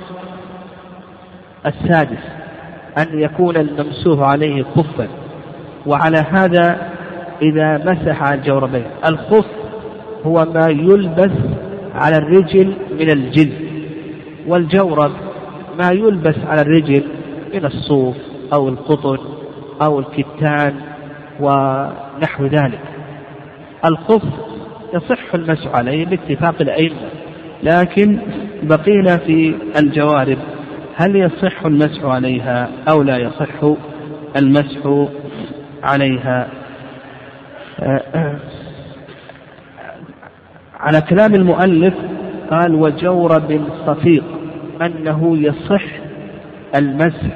السادس 1.66 2.22
أن 2.98 3.18
يكون 3.18 3.56
الممسوح 3.56 4.20
عليه 4.20 4.62
خفا. 4.62 5.08
وعلى 5.86 6.18
هذا 6.30 6.78
إذا 7.42 7.78
مسح 7.78 8.22
على 8.22 8.34
الجوربين 8.34 8.84
الخف 9.08 9.46
هو 10.26 10.46
ما 10.54 10.66
يلبس 10.68 11.32
على 11.96 12.16
الرجل 12.16 12.74
من 13.00 13.10
الجلد 13.10 13.66
والجورب 14.46 15.12
ما 15.78 15.90
يلبس 15.90 16.38
على 16.46 16.60
الرجل 16.60 17.02
من 17.54 17.64
الصوف 17.64 18.16
أو 18.52 18.68
القطن 18.68 19.18
أو 19.82 19.98
الكتان 19.98 20.74
ونحو 21.40 22.46
ذلك. 22.46 22.80
الخف 23.84 24.22
يصح 24.94 25.34
المسح 25.34 25.74
عليه 25.74 26.06
باتفاق 26.06 26.54
الأئمة 26.60 27.08
لكن 27.62 28.18
بقينا 28.62 29.16
في 29.16 29.54
الجوارب. 29.78 30.38
هل 30.96 31.16
يصح 31.16 31.66
المسح 31.66 32.04
عليها 32.04 32.68
أو 32.88 33.02
لا 33.02 33.16
يصح 33.16 33.76
المسح 34.36 35.08
عليها؟ 35.82 36.48
على 40.80 41.00
كلام 41.00 41.34
المؤلف 41.34 41.94
قال 42.50 42.74
وجورب 42.74 43.60
صفيق 43.86 44.24
أنه 44.82 45.36
يصح 45.38 45.82
المسح 46.76 47.26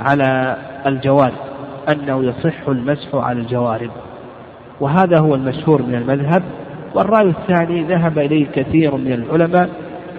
على 0.00 0.56
الجوارب 0.86 1.46
أنه 1.88 2.24
يصح 2.24 2.68
المسح 2.68 3.14
على 3.14 3.40
الجوارب. 3.40 3.90
وهذا 4.80 5.18
هو 5.18 5.34
المشهور 5.34 5.82
من 5.82 5.94
المذهب 5.94 6.42
والرأي 6.94 7.26
الثاني 7.28 7.82
ذهب 7.82 8.18
إليه 8.18 8.46
كثير 8.54 8.96
من 8.96 9.12
العلماء 9.12 9.68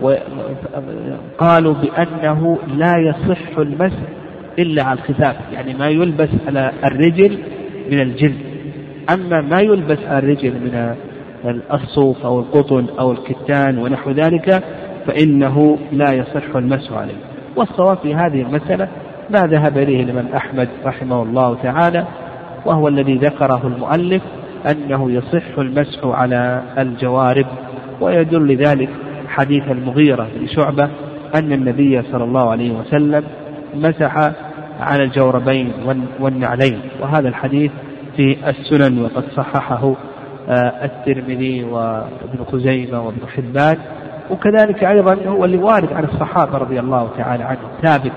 وقالوا 0.02 1.74
بأنه 1.74 2.58
لا 2.78 2.94
يصح 2.98 3.58
المسح 3.58 3.98
إلا 4.60 4.84
على 4.84 5.00
الخفاف 5.00 5.36
يعني 5.54 5.74
ما 5.74 5.88
يلبس 5.88 6.30
على 6.48 6.72
الرجل 6.86 7.38
من 7.92 8.00
الجلد. 8.00 8.38
أما 9.10 9.42
ما 9.42 9.62
يلبس 9.62 10.00
على 10.08 10.20
الرجل 10.20 10.52
من 10.52 10.96
الصوف 11.74 12.26
أو 12.26 12.40
القطن 12.40 12.86
أو 13.00 13.12
الكتان 13.12 13.78
ونحو 13.78 14.12
ذلك 14.12 14.64
فإنه 15.08 15.78
لا 15.92 16.14
يصح 16.14 16.56
المسح 16.56 16.94
عليه. 16.94 17.18
والصواب 17.56 17.98
في 17.98 18.16
هذه 18.16 18.42
المسألة 18.42 18.88
ما 19.30 19.40
ذهب 19.40 19.78
إليه 19.78 20.04
الإمام 20.04 20.28
أحمد 20.36 20.70
رحمه 20.86 21.24
الله 21.24 21.58
تعالى 21.64 22.06
وهو 22.66 22.88
الذي 22.88 23.18
ذكره 23.18 23.68
المؤلف 23.68 24.22
أنه 24.72 25.12
يصح 25.12 25.58
المسح 25.58 26.06
على 26.06 26.64
الجوارب 26.78 27.46
ويدل 28.02 28.54
لذلك 28.54 28.90
حديث 29.28 29.64
المغيرة 29.72 30.28
بن 30.36 30.48
شعبة 30.48 30.90
أن 31.36 31.54
النبي 31.54 32.02
صلى 32.12 32.24
الله 32.24 32.50
عليه 32.50 32.72
وسلم 32.72 33.24
مسح 33.76 34.32
على 34.80 35.04
الجوربين 35.04 35.72
والنعلين 36.20 36.80
وهذا 37.02 37.30
الحديث 37.30 37.72
في 38.16 38.50
السنن 38.50 39.04
وقد 39.04 39.24
صححه 39.36 39.94
الترمذي 40.50 41.64
وابن 41.64 42.46
خزيمة 42.52 43.02
وابن 43.02 43.28
حبان. 43.36 43.78
وكذلك 44.32 44.84
أيضا 44.84 45.18
هو 45.28 45.46
اللي 45.46 45.58
وارد 45.58 45.94
عن 45.94 46.04
الصحابة 46.04 46.58
رضي 46.58 46.80
الله 46.80 47.10
تعالى 47.18 47.44
عنهم 47.44 47.70
ثابت 47.82 48.12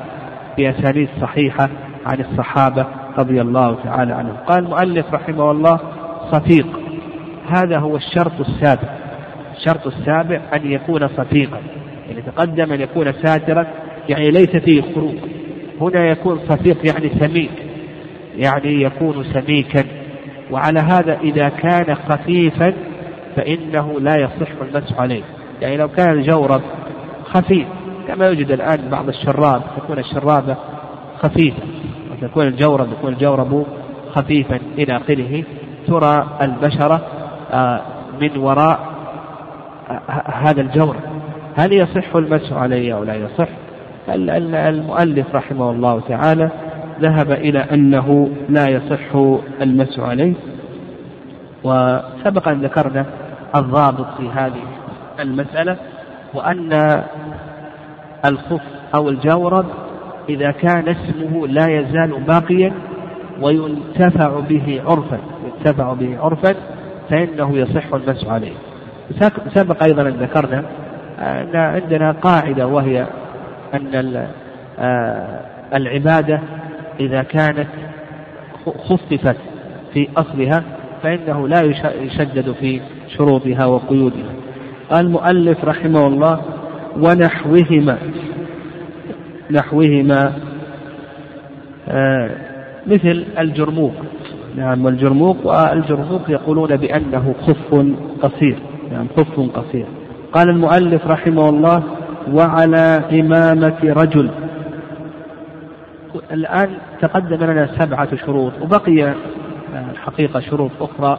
بأسانيد 0.59 1.09
صحيحة 1.21 1.69
عن 2.07 2.21
الصحابة 2.21 2.87
رضي 3.19 3.41
الله 3.41 3.77
تعالى 3.85 4.13
عنهم. 4.13 4.37
قال 4.47 4.65
المؤلف 4.65 5.15
رحمه 5.15 5.51
الله 5.51 5.81
صفيق. 6.33 6.67
هذا 7.49 7.79
هو 7.79 7.97
الشرط 7.97 8.41
السابع. 8.41 8.89
الشرط 9.57 9.87
السابع 9.87 10.41
أن 10.55 10.73
يكون 10.73 11.09
صفيقا. 11.09 11.59
يعني 12.09 12.23
تقدم 12.23 12.73
أن 12.73 12.81
يكون 12.81 13.13
ساترا 13.13 13.67
يعني 14.09 14.31
ليس 14.31 14.57
فيه 14.57 14.83
خروق 14.95 15.15
هنا 15.81 16.07
يكون 16.07 16.39
صفيق 16.49 16.87
يعني 16.87 17.11
سميك 17.21 17.51
يعني 18.37 18.83
يكون 18.83 19.25
سميكا. 19.25 19.85
وعلى 20.51 20.81
هذا 20.81 21.19
إذا 21.21 21.49
كان 21.49 21.95
خفيفا 21.95 22.75
فإنه 23.37 24.01
لا 24.01 24.17
يصح 24.17 24.51
المسح 24.63 25.01
عليه. 25.01 25.23
يعني 25.61 25.77
لو 25.77 25.89
كان 25.89 26.11
الجورب 26.11 26.63
خفيف 27.25 27.67
كما 28.09 28.27
يوجد 28.27 28.51
الآن 28.51 28.89
بعض 28.91 29.09
الشراب 29.09 29.63
تكون 29.77 29.99
الشرابة 29.99 30.57
خفيفة 31.23 31.63
وتكون 32.13 32.47
الجورب 32.47 32.93
يكون 32.93 33.13
الجورب 33.13 33.67
خفيفا 34.11 34.59
إلى 34.79 34.97
آخره 34.97 35.45
ترى 35.87 36.27
البشرة 36.43 37.01
آه، 37.53 37.81
من 38.21 38.37
وراء 38.37 38.79
آه، 39.91 40.23
هذا 40.33 40.61
الجورب 40.61 41.01
هل 41.57 41.73
يصح 41.73 42.17
المسح 42.17 42.53
عليه 42.53 42.95
أو 42.95 43.05
لا 43.05 43.15
يصح؟ 43.15 43.49
المؤلف 44.09 45.35
رحمه 45.35 45.71
الله 45.71 46.01
تعالى 46.09 46.51
ذهب 47.01 47.33
إلى 47.33 47.59
أنه 47.59 48.31
لا 48.49 48.69
يصح 48.69 49.39
المسح 49.63 50.01
عليه 50.01 50.35
وسبق 51.65 52.49
أن 52.49 52.61
ذكرنا 52.61 53.07
الضابط 53.57 54.07
في 54.19 54.29
هذه 54.29 54.63
المسألة 55.21 55.77
وأن 56.35 57.03
الخف 58.25 58.63
أو 58.95 59.09
الجورب 59.09 59.67
إذا 60.29 60.51
كان 60.51 60.89
اسمه 60.89 61.47
لا 61.47 61.67
يزال 61.69 62.21
باقيا 62.29 62.73
وينتفع 63.41 64.41
به 64.41 64.83
عرفا 64.87 65.19
ينتفع 65.45 65.93
به 65.93 66.19
عرفا 66.19 66.55
فإنه 67.11 67.57
يصح 67.57 67.95
المسح 67.95 68.29
عليه. 68.29 68.53
سبق 69.55 69.83
أيضا 69.83 70.03
أن 70.03 70.09
ذكرنا 70.09 70.65
أن 71.19 71.57
عندنا 71.57 72.13
قاعدة 72.13 72.67
وهي 72.67 73.07
أن 73.75 74.27
آه، 74.79 75.41
العبادة 75.75 76.41
إذا 77.01 77.23
كانت 77.23 77.69
خففت 78.89 79.37
في 79.95 80.09
أصلها 80.17 80.65
فإنه 81.03 81.49
لا 81.49 81.63
يشدد 82.03 82.53
في 82.61 82.81
شروطها 83.17 83.67
وقيودها. 83.67 84.33
المؤلف 84.93 85.65
رحمه 85.65 86.07
الله 86.07 86.41
ونحوهما 86.97 87.99
نحوهما 89.51 90.33
آه 91.89 92.31
مثل 92.87 93.25
الجرموق. 93.39 93.93
نعم 94.57 94.85
والجرموق 94.85 95.47
والجرموق 95.47 96.31
يقولون 96.31 96.77
بأنه 96.77 97.35
خف 97.47 97.75
قصير. 98.23 98.59
نعم 98.93 99.07
خف 99.17 99.41
قصير. 99.41 99.87
قال 100.33 100.49
المؤلف 100.49 101.07
رحمه 101.07 101.49
الله 101.49 101.83
وعلى 102.33 103.03
إمامة 103.21 103.79
رجل 103.85 104.31
الآن 106.33 106.71
تقدم 107.01 107.45
لنا 107.45 107.69
سبعة 107.79 108.17
شروط 108.17 108.53
وبقي 108.63 109.15
الحقيقة 109.91 110.41
شروط 110.41 110.71
أخرى 110.81 111.19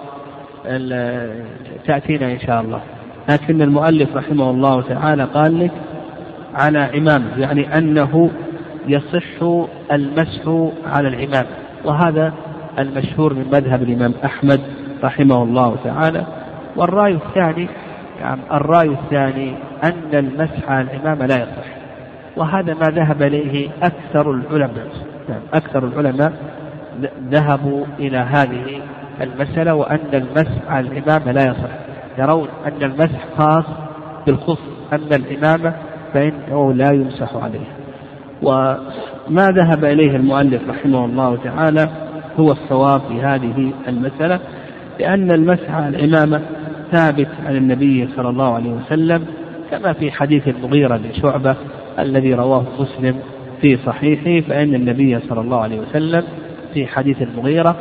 تأتينا 1.85 2.31
إن 2.31 2.39
شاء 2.39 2.61
الله. 2.61 2.81
لكن 3.29 3.61
المؤلف 3.61 4.15
رحمه 4.15 4.49
الله 4.49 4.81
تعالى 4.81 5.23
قال 5.23 5.59
لك 5.59 5.71
على 6.53 6.79
عمامة 6.79 7.37
يعني 7.37 7.77
أنه 7.77 8.29
يصح 8.87 9.57
المسح 9.91 10.71
على 10.85 11.07
العمامة 11.07 11.47
وهذا 11.85 12.33
المشهور 12.79 13.33
من 13.33 13.45
مذهب 13.53 13.83
الإمام 13.83 14.13
أحمد 14.25 14.61
رحمه 15.03 15.43
الله 15.43 15.75
تعالى. 15.83 16.25
والرأي 16.75 17.13
الثاني 17.13 17.67
يعني 18.21 18.41
الرأي 18.51 18.87
الثاني 18.87 19.53
أن 19.83 20.13
المسح 20.13 20.69
على 20.71 20.87
العمامة 20.93 21.25
لا 21.25 21.35
يصح. 21.35 21.80
وهذا 22.37 22.73
ما 22.73 22.87
ذهب 22.87 23.21
إليه 23.21 23.69
أكثر 23.83 24.31
العلماء. 24.31 24.87
يعني 25.29 25.43
أكثر 25.53 25.87
العلماء 25.87 26.33
ذهبوا 27.29 27.85
إلى 27.99 28.17
هذه 28.17 28.81
المسألة 29.21 29.73
وأن 29.73 29.99
المسح 30.13 30.71
على 30.71 30.87
العمامة 30.87 31.31
لا 31.31 31.43
يصح. 31.43 31.91
يرون 32.17 32.47
أن 32.65 32.83
المسح 32.83 33.25
خاص 33.37 33.65
بالخف 34.27 34.59
أما 34.93 35.15
العمامة 35.15 35.73
فإنه 36.13 36.73
لا 36.73 36.91
يمسح 36.91 37.35
عليها 37.35 37.75
وما 38.41 39.47
ذهب 39.47 39.85
إليه 39.85 40.15
المؤلف 40.15 40.61
رحمه 40.69 41.05
الله 41.05 41.37
تعالى 41.43 41.89
هو 42.39 42.51
الصواب 42.51 43.01
في 43.01 43.21
هذه 43.21 43.73
المسألة 43.87 44.39
لأن 44.99 45.31
المسح 45.31 45.71
على 45.71 46.05
العمامة 46.05 46.41
ثابت 46.91 47.27
عن 47.45 47.55
النبي 47.55 48.09
صلى 48.15 48.29
الله 48.29 48.53
عليه 48.55 48.71
وسلم 48.71 49.25
كما 49.71 49.93
في 49.93 50.11
حديث 50.11 50.47
المغيرة 50.47 50.97
بن 50.97 51.21
شعبة 51.21 51.55
الذي 51.99 52.33
رواه 52.33 52.63
مسلم 52.79 53.19
في 53.61 53.77
صحيحه 53.85 54.47
فإن 54.47 54.75
النبي 54.75 55.19
صلى 55.19 55.41
الله 55.41 55.61
عليه 55.61 55.79
وسلم 55.79 56.23
في 56.73 56.87
حديث 56.87 57.21
المغيرة 57.21 57.75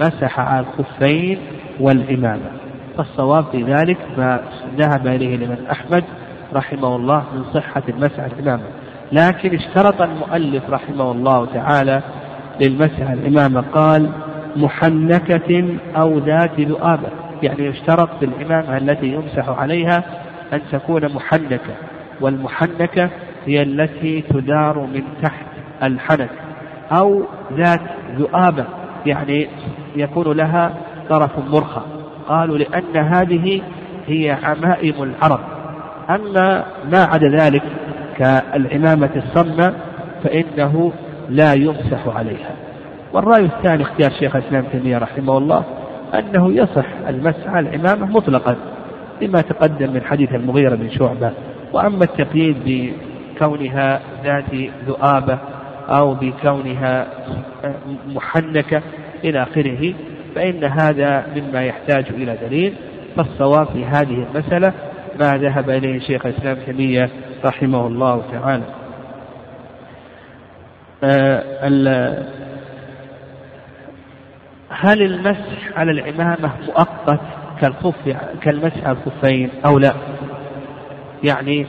مسح 0.00 0.40
على 0.40 0.66
الخفين 0.66 1.38
والعمامة 1.80 2.50
فالصواب 2.96 3.44
في 3.52 3.62
ذلك 3.62 3.98
ما 4.18 4.40
ذهب 4.78 5.06
إليه 5.06 5.34
الإمام 5.34 5.58
أحمد 5.70 6.04
رحمه 6.54 6.96
الله 6.96 7.24
من 7.34 7.44
صحة 7.54 7.82
المسح 7.88 8.24
الإمامة. 8.24 8.62
لكن 9.12 9.54
اشترط 9.54 10.02
المؤلف 10.02 10.70
رحمه 10.70 11.12
الله 11.12 11.46
تعالى 11.46 12.02
للمسح 12.60 13.10
الإمامة 13.10 13.60
قال 13.60 14.10
محنكة 14.56 15.78
أو 15.96 16.18
ذات 16.18 16.60
ذؤابة 16.60 17.08
يعني 17.42 17.66
يشترط 17.66 18.08
في 18.18 18.24
الإمامة 18.24 18.76
التي 18.76 19.06
يمسح 19.06 19.48
عليها 19.48 20.04
أن 20.52 20.60
تكون 20.72 21.12
محنكة 21.14 21.74
والمحنكة 22.20 23.10
هي 23.46 23.62
التي 23.62 24.20
تدار 24.20 24.78
من 24.78 25.02
تحت 25.22 25.46
الحنك 25.82 26.30
أو 26.92 27.22
ذات 27.52 27.80
ذؤابة 28.18 28.64
يعني 29.06 29.48
يكون 29.96 30.36
لها 30.36 30.74
طرف 31.08 31.30
مرخى. 31.50 31.82
قالوا 32.28 32.58
لأن 32.58 32.96
هذه 32.96 33.62
هي 34.06 34.30
عمائم 34.30 35.02
العرب. 35.02 35.40
أما 36.10 36.64
ما 36.92 37.04
عدا 37.04 37.28
ذلك 37.28 37.62
كالعمامة 38.18 39.10
الصمة 39.16 39.74
فإنه 40.24 40.92
لا 41.28 41.54
يمسح 41.54 42.08
عليها. 42.16 42.50
والرأي 43.12 43.44
الثاني 43.44 43.82
اختيار 43.82 44.10
شيخ 44.10 44.36
الإسلام 44.36 44.64
تيمية 44.72 44.98
رحمه 44.98 45.38
الله 45.38 45.64
أنه 46.14 46.52
يصح 46.52 46.86
المسح 47.08 47.46
على 47.46 47.68
العمامة 47.68 48.06
مطلقا 48.06 48.56
لما 49.22 49.40
تقدم 49.40 49.92
من 49.92 50.02
حديث 50.02 50.34
المغيرة 50.34 50.74
بن 50.74 50.90
شعبة. 50.90 51.32
وأما 51.72 52.04
التقييد 52.04 52.92
بكونها 53.36 54.00
ذات 54.24 54.54
ذؤابة 54.86 55.38
أو 55.88 56.14
بكونها 56.14 57.06
محنكة 58.06 58.82
إلى 59.24 59.42
آخره 59.42 59.94
فإن 60.34 60.64
هذا 60.64 61.26
مما 61.36 61.64
يحتاج 61.64 62.06
إلى 62.10 62.38
دليل 62.42 62.74
فالصواب 63.16 63.66
في 63.66 63.84
هذه 63.84 64.26
المسألة 64.32 64.72
ما 65.20 65.30
ذهب 65.32 65.70
إليه 65.70 66.00
شيخ 66.00 66.26
الإسلام 66.26 66.56
تيمية 66.66 67.10
رحمه 67.44 67.86
الله 67.86 68.22
تعالى 68.32 68.64
آه 71.04 72.36
هل 74.70 75.02
المسح 75.02 75.78
على 75.78 75.90
العمامة 75.90 76.50
مؤقت 76.66 77.20
كالخف 77.60 77.94
كالمسح 78.42 78.84
على 78.84 78.96
الخفين 79.06 79.50
أو 79.66 79.78
لا؟ 79.78 79.92
يعني 81.24 81.66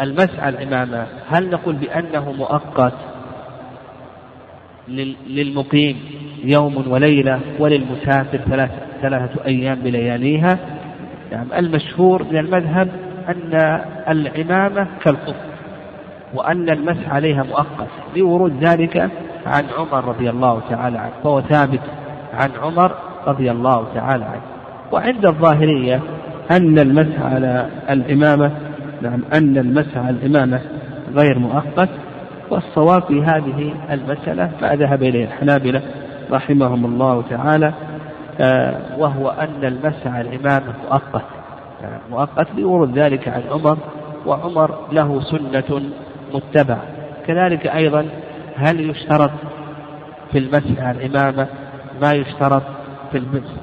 المسح 0.00 0.40
على 0.44 0.58
العمامة 0.58 1.06
هل 1.28 1.50
نقول 1.50 1.74
بأنه 1.74 2.32
مؤقت 2.32 2.92
للمقيم 5.28 5.96
يوم 6.44 6.84
وليلة 6.88 7.40
وللمسافر 7.58 8.38
ثلاثة, 8.38 8.74
ثلاثة 9.02 9.44
أيام 9.46 9.78
بلياليها؟ 9.78 10.58
يعني 11.32 11.58
المشهور 11.58 12.22
من 12.22 12.36
المذهب 12.36 12.88
أن 13.28 13.80
العمامة 14.08 14.86
كالخف 15.04 15.36
وأن 16.34 16.70
المسح 16.70 17.12
عليها 17.12 17.42
مؤقت 17.42 17.88
لورود 18.16 18.64
ذلك 18.64 19.10
عن 19.46 19.64
عمر 19.78 20.04
رضي 20.04 20.30
الله 20.30 20.60
تعالى 20.70 20.98
عنه 20.98 21.12
فهو 21.24 21.40
ثابت 21.40 21.80
عن 22.34 22.50
عمر 22.62 22.94
رضي 23.26 23.50
الله 23.50 23.86
تعالى 23.94 24.24
عنه. 24.24 24.42
وعند 24.92 25.26
الظاهرية 25.26 26.00
أن 26.50 26.78
المسح 26.78 27.22
على 27.22 27.68
الإمامة 27.90 28.52
نعم 29.04 29.22
أن 29.34 29.58
المسح 29.58 29.96
على 29.96 30.10
الإمامة 30.10 30.60
غير 31.14 31.38
مؤقت 31.38 31.88
والصواب 32.50 33.02
في 33.02 33.22
هذه 33.22 33.74
المسألة 33.90 34.50
ما 34.62 34.74
ذهب 34.74 35.02
إليه 35.02 35.24
الحنابلة 35.24 35.82
رحمهم 36.30 36.84
الله 36.84 37.22
تعالى 37.30 37.72
آه، 38.40 38.80
وهو 38.98 39.28
أن 39.28 39.64
المسح 39.64 40.06
على 40.06 40.28
الإمامة 40.28 40.74
مؤقت 40.84 41.24
يعني 41.82 42.02
مؤقت 42.10 42.46
لورود 42.56 42.98
ذلك 42.98 43.28
عن 43.28 43.42
عمر 43.50 43.78
وعمر 44.26 44.78
له 44.92 45.20
سنة 45.20 45.82
متبعة. 46.34 46.82
كذلك 47.26 47.66
أيضا 47.66 48.06
هل 48.56 48.90
يشترط 48.90 49.30
في 50.32 50.38
المسح 50.38 50.82
على 50.82 51.06
الإمامة 51.06 51.46
ما 52.02 52.12
يشترط 52.12 52.62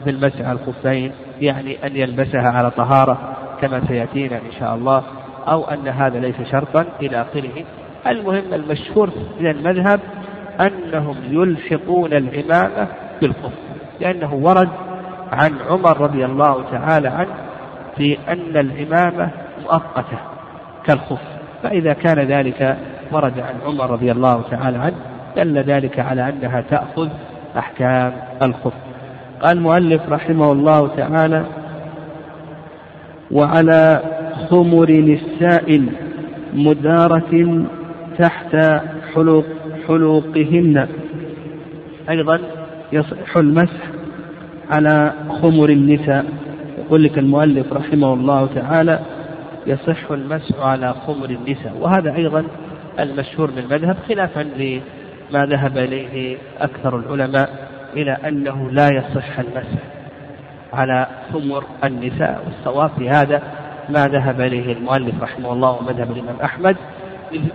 في 0.04 0.10
المسح 0.10 0.42
على 0.42 0.60
الخفين؟ 0.60 1.12
يعني 1.42 1.88
أن 1.88 1.96
يلبسها 1.96 2.50
على 2.50 2.72
طهارة 2.72 3.18
كما 3.62 3.82
سيأتينا 3.88 4.36
إن 4.36 4.52
شاء 4.60 4.76
الله. 4.76 5.04
أو 5.48 5.64
أن 5.64 5.88
هذا 5.88 6.20
ليس 6.20 6.36
شرطا 6.52 6.86
إلى 7.02 7.22
آخره. 7.22 7.64
المهم 8.08 8.54
المشهور 8.54 9.10
من 9.40 9.48
المذهب 9.48 10.00
أنهم 10.60 11.16
يلحقون 11.30 12.14
العمامة 12.14 12.88
بالخف 13.22 13.52
لأنه 14.00 14.34
ورد 14.34 14.70
عن 15.32 15.54
عمر 15.70 16.02
رضي 16.02 16.26
الله 16.26 16.64
تعالى 16.72 17.08
عنه 17.08 17.34
في 17.98 18.18
أن 18.28 18.58
العمامة 18.58 19.30
مؤقتة 19.64 20.18
كالخف 20.86 21.22
فإذا 21.64 21.94
كان 21.94 22.20
ذلك 22.20 22.78
ورد 23.12 23.40
عن 23.40 23.56
عمر 23.66 23.90
رضي 23.90 24.12
الله 24.12 24.44
تعالى 24.52 24.78
عنه 24.78 24.96
دل 25.36 25.58
ذلك 25.58 26.00
على 26.00 26.30
أنها 26.30 26.62
تأخذ 26.62 27.10
أحكام 27.58 28.14
الخف 28.44 28.74
قال 29.42 29.58
المؤلف 29.58 30.02
رحمه 30.10 30.52
الله 30.52 30.88
تعالى 30.88 31.46
وعلى 33.32 34.02
خمر 34.50 34.90
السائل 34.90 35.90
مدارة 36.54 37.66
تحت 38.18 38.56
حلوق 39.16 39.46
حلوقهن. 39.88 40.88
أيضا 42.10 42.40
يصح 42.94 43.38
المسح 43.38 43.82
على 44.72 45.14
خمر 45.42 45.70
النساء. 45.70 46.26
يقول 46.78 47.04
لك 47.04 47.18
المؤلف 47.18 47.74
رحمه 47.74 48.14
الله 48.14 48.50
تعالى 48.56 49.00
يصح 49.68 50.12
المسح 50.12 50.60
على 50.60 50.94
خمر 51.08 51.30
النساء. 51.30 51.78
وهذا 51.80 52.16
أيضا 52.16 52.44
المشهور 53.00 53.52
من 53.52 53.58
المذهب 53.58 53.98
خلافا 54.08 54.42
لما 54.42 55.46
ذهب 55.46 55.78
إليه 55.78 56.38
أكثر 56.60 57.00
العلماء 57.00 57.70
إلى 57.96 58.18
أنه 58.28 58.72
لا 58.72 58.88
يصح 58.94 59.40
المسح 59.40 59.82
على 60.74 61.08
خمر 61.34 61.64
النساء. 61.84 62.44
والصواب 62.46 62.90
في 62.98 63.10
هذا 63.10 63.42
ما 63.90 64.08
ذهب 64.08 64.42
إليه 64.42 64.74
المؤلف 64.74 65.24
رحمه 65.24 65.54
الله 65.54 65.72
ومذهب 65.72 66.12
الإمام 66.12 66.36
أحمد 66.44 66.78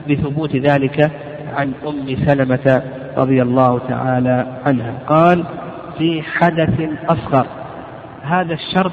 بثبوت 0.08 0.56
ذلك 0.56 1.10
عن 1.54 1.72
أم 1.86 2.16
سلمة 2.26 2.82
رضي 3.16 3.42
الله 3.42 3.78
تعالى 3.78 4.46
عنها. 4.66 4.94
قال 5.08 5.44
في 5.98 6.22
حدث 6.22 6.88
أصغر. 7.08 7.46
هذا 8.22 8.54
الشرط 8.54 8.92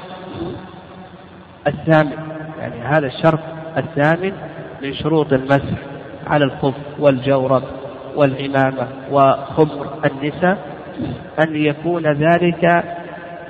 الثامن 1.66 2.12
يعني 2.60 2.80
هذا 2.80 3.06
الشرط 3.06 3.40
الثامن 3.76 4.32
من 4.82 4.94
شروط 4.94 5.32
المسح 5.32 5.78
على 6.26 6.44
الخف 6.44 6.74
والجورب 6.98 7.62
والعمامة 8.16 8.88
وخمر 9.10 9.86
النساء 10.04 10.58
أن 11.42 11.56
يكون 11.56 12.06
ذلك 12.06 12.84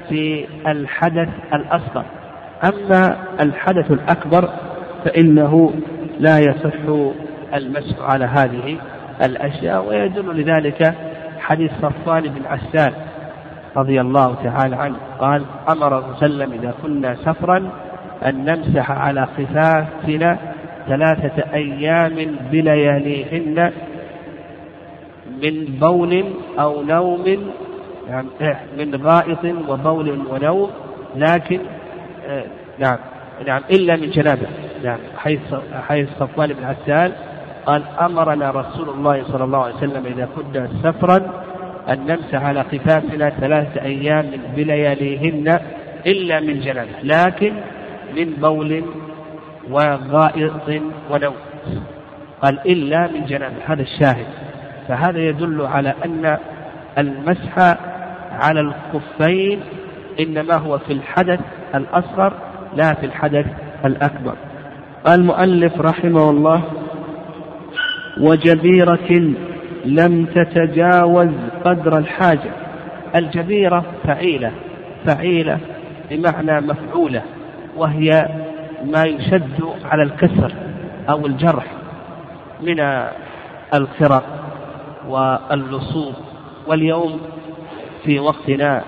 في 0.09 0.47
الحدث 0.67 1.29
الأصغر. 1.53 2.05
أما 2.65 3.17
الحدث 3.41 3.91
الأكبر 3.91 4.49
فإنه 5.05 5.73
لا 6.19 6.39
يصح 6.39 7.11
المسح 7.55 8.01
على 8.01 8.25
هذه 8.25 8.79
الأشياء 9.23 9.89
ويدل 9.89 10.41
لذلك 10.41 10.95
حديث 11.39 11.71
صفوان 11.83 12.23
بن 12.23 12.47
عسان 12.47 12.93
رضي 13.77 14.01
الله 14.01 14.35
تعالى 14.45 14.77
عنه 14.77 14.97
قال 15.19 15.45
أمر 15.69 15.89
صلى 16.01 16.01
الله 16.01 16.17
عليه 16.17 16.17
وسلم 16.17 16.53
إذا 16.53 16.75
كنا 16.83 17.15
سفرا 17.15 17.71
أن 18.27 18.45
نمسح 18.45 18.91
على 18.91 19.27
خفافنا 19.27 20.39
ثلاثة 20.89 21.45
أيام 21.55 22.37
بلياليهن 22.53 23.73
من 25.43 25.65
بول 25.81 26.25
أو 26.59 26.83
نوم 26.83 27.25
يعني 28.09 28.29
من 28.79 28.95
غائط 29.07 29.45
وبول 29.69 30.19
ونوم 30.31 30.71
لكن 31.17 31.61
نعم 32.79 32.99
نعم 33.47 33.63
إلا 33.71 33.97
من 33.97 34.11
جنابه. 34.11 34.47
نعم 34.85 34.99
حيث 35.17 35.41
حيث 35.89 36.09
صفوان 36.21 36.53
بن 36.53 36.65
عسال 36.65 37.13
قال 37.67 37.83
أمرنا 38.01 38.51
رسول 38.51 38.89
الله 38.89 39.25
صلى 39.25 39.45
الله 39.45 39.65
عليه 39.65 39.75
وسلم 39.75 40.07
إذا 40.07 40.29
كنا 40.37 40.69
سفرا 40.83 41.17
أن 41.89 42.07
نمسح 42.07 42.45
على 42.45 42.65
خفافنا 42.65 43.31
ثلاثة 43.31 43.83
أيام 43.83 44.31
بلياليهن 44.57 45.61
إلا 46.07 46.41
من 46.41 46.61
جنابه 46.61 46.91
لكن 47.03 47.53
من 48.17 48.25
بول 48.25 48.85
وغائط 49.71 50.83
ونوم. 51.11 51.35
قال 52.43 52.59
إلا 52.67 53.07
من 53.07 53.25
جنابه 53.27 53.57
هذا 53.67 53.83
الشاهد. 53.83 54.27
فهذا 54.89 55.19
يدل 55.19 55.67
على 55.67 55.95
أن 56.05 56.39
المسح 56.99 57.59
على 58.33 58.61
الخفين 58.61 59.61
إنما 60.21 60.55
هو 60.55 60.79
في 60.79 60.93
الحدث 60.93 61.41
الأصغر 61.75 62.33
لا 62.77 62.95
في 62.95 63.07
الحدث 63.07 63.47
الأكبر. 63.85 64.35
المؤلف 65.09 65.81
رحمه 65.81 66.31
الله 66.31 66.63
وجبيرة 68.21 69.35
لم 69.85 70.27
تتجاوز 70.27 71.31
قدر 71.65 71.99
الحاجة. 71.99 72.51
الجبيرة 73.15 73.85
فعيلة 74.05 74.53
فعيلة 75.07 75.59
بمعنى 76.11 76.61
مفعولة 76.61 77.23
وهي 77.77 78.29
ما 78.85 79.03
يشد 79.03 79.65
على 79.85 80.03
الكسر 80.03 80.53
أو 81.11 81.27
الجرح 81.27 81.67
من 82.61 82.81
الخرق 83.75 84.25
واللصوص 85.09 86.17
واليوم 86.67 87.21
في 88.05 88.19
وقتنا 88.19 88.85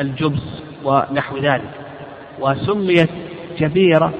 الجبس 0.00 0.61
ونحو 0.84 1.38
ذلك. 1.38 1.70
وسميت 2.40 3.10
جبيرة 3.58 4.12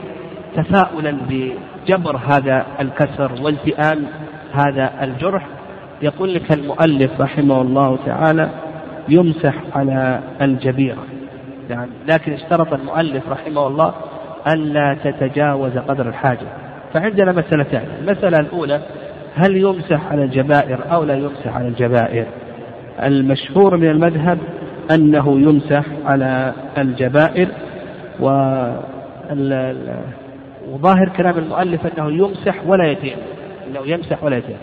تفاؤلا 0.56 1.16
بجبر 1.28 2.16
هذا 2.16 2.66
الكسر 2.80 3.32
والتئام 3.42 4.06
هذا 4.52 4.90
الجرح. 5.02 5.46
يقول 6.02 6.34
لك 6.34 6.52
المؤلف 6.52 7.20
رحمه 7.20 7.60
الله 7.60 7.98
تعالى 8.06 8.50
يمسح 9.08 9.54
على 9.74 10.20
الجبيرة. 10.42 11.04
يعني 11.70 11.90
لكن 12.08 12.32
اشترط 12.32 12.72
المؤلف 12.72 13.28
رحمه 13.28 13.66
الله 13.66 13.94
ألا 14.48 14.96
تتجاوز 15.04 15.78
قدر 15.78 16.08
الحاجة. 16.08 16.46
فعندنا 16.94 17.32
مسألتان. 17.32 17.84
المسألة 18.00 18.38
الأولى 18.38 18.80
هل 19.34 19.56
يمسح 19.56 20.12
على 20.12 20.24
الجبائر 20.24 20.78
أو 20.92 21.04
لا 21.04 21.14
يمسح 21.14 21.56
على 21.56 21.68
الجبائر؟ 21.68 22.26
المشهور 23.02 23.76
من 23.76 23.90
المذهب 23.90 24.38
أنه 24.94 25.40
يمسح 25.40 25.84
على 26.04 26.52
الجبائر 26.78 27.48
و 28.20 28.28
وظاهر 30.68 31.08
كلام 31.16 31.38
المؤلف 31.38 31.80
أنه 31.86 32.12
يمسح 32.12 32.66
ولا 32.66 32.90
يتيم. 32.90 33.16
أنه 33.70 33.80
يمسح 33.86 34.24
ولا 34.24 34.36
يتيم. 34.36 34.56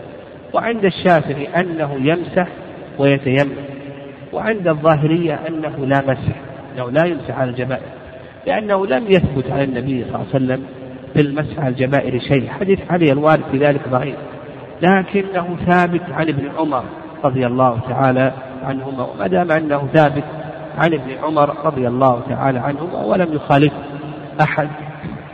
وعند 0.53 0.85
الشافعي 0.85 1.47
أنه 1.47 1.93
يمسح 2.01 2.47
ويتيمم 2.99 3.51
وعند 4.33 4.67
الظاهرية 4.67 5.39
أنه 5.47 5.85
لا 5.85 6.01
مسح 6.01 6.35
أنه 6.75 6.91
لا 6.91 7.05
يمسح 7.05 7.39
على 7.39 7.49
الجبائر. 7.49 7.83
لأنه 8.47 8.85
لم 8.85 9.03
يثبت 9.07 9.51
على 9.51 9.63
النبي 9.63 10.03
صلى 10.03 10.15
الله 10.15 10.25
عليه 10.33 10.45
وسلم 10.45 10.63
في 11.13 11.21
المسح 11.21 11.59
على 11.59 11.67
الجبائر 11.67 12.19
شيء. 12.19 12.49
حديث 12.49 12.79
علي 12.89 13.11
الوارد 13.11 13.43
في 13.51 13.57
ذلك 13.57 13.89
ضعيف. 13.89 14.15
لكنه 14.81 15.57
ثابت 15.67 16.01
عن 16.11 16.29
ابن 16.29 16.49
عمر 16.57 16.83
رضي 17.23 17.45
الله 17.45 17.79
تعالى 17.89 18.33
عنهما 18.63 19.03
وما 19.03 19.27
دام 19.27 19.51
أنه 19.51 19.87
ثابت 19.93 20.23
عن 20.77 20.93
ابن 20.93 21.11
عمر 21.23 21.55
رضي 21.65 21.87
الله 21.87 22.21
تعالى 22.29 22.59
عنهما 22.59 23.05
ولم 23.05 23.33
يخالف 23.33 23.73
أحد 24.41 24.69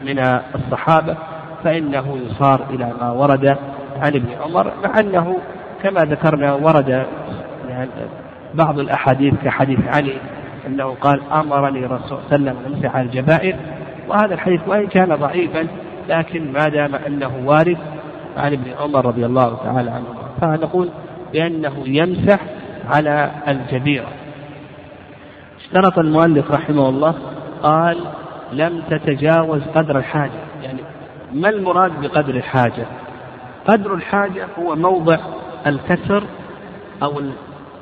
من 0.03 0.19
الصحابة 0.55 1.15
فإنه 1.63 2.17
يصار 2.17 2.61
إلى 2.69 2.91
ما 3.01 3.11
ورد 3.11 3.45
عن 4.01 4.15
ابن 4.15 4.27
عمر 4.43 4.71
مع 4.83 4.99
أنه 4.99 5.38
كما 5.83 6.01
ذكرنا 6.01 6.53
ورد 6.53 7.05
يعني 7.69 7.89
بعض 8.53 8.79
الأحاديث 8.79 9.33
كحديث 9.43 9.79
علي 9.88 10.13
أنه 10.67 10.95
قال 11.01 11.21
أمرني 11.31 11.85
الرسول 11.85 12.07
صلى 12.07 12.35
الله 12.35 12.51
عليه 12.51 12.51
وسلم 12.51 12.57
أن 12.65 12.73
أمسح 12.73 12.95
على 12.95 13.05
الجبائر 13.05 13.55
وهذا 14.07 14.33
الحديث 14.33 14.61
وإن 14.67 14.88
كان 14.88 15.15
ضعيفا 15.15 15.67
لكن 16.09 16.51
ما 16.51 16.67
دام 16.67 16.95
أنه 16.95 17.31
وارد 17.45 17.77
عن 18.38 18.53
ابن 18.53 18.71
عمر 18.79 19.05
رضي 19.05 19.25
الله 19.25 19.57
تعالى 19.63 19.91
عنهما. 19.91 20.25
فنقول 20.41 20.89
بأنه 21.33 21.73
يمسح 21.85 22.39
على 22.88 23.32
الجبيرة. 23.48 24.08
اشترط 25.60 26.00
المؤلف 26.00 26.52
رحمه 26.52 26.89
الله 26.89 27.15
قال 27.63 27.98
لم 28.52 28.82
تتجاوز 28.89 29.62
قدر 29.76 29.98
الحاجة. 29.98 30.39
يعني 30.63 30.80
ما 31.34 31.50
المراد 31.50 31.91
بقدر 32.02 32.36
الحاجة؟ 32.36 32.86
قدر 33.67 33.93
الحاجة 33.93 34.48
هو 34.60 34.76
موضع 34.76 35.17
الكسر 35.67 36.24
أو 37.04 37.21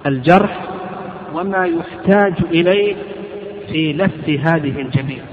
الجرح 0.05 0.59
وما 1.33 1.65
يحتاج 1.65 2.33
إليه 2.51 2.95
في 3.71 3.93
لف 3.93 4.29
هذه 4.29 4.81
الجبيرة. 4.81 5.25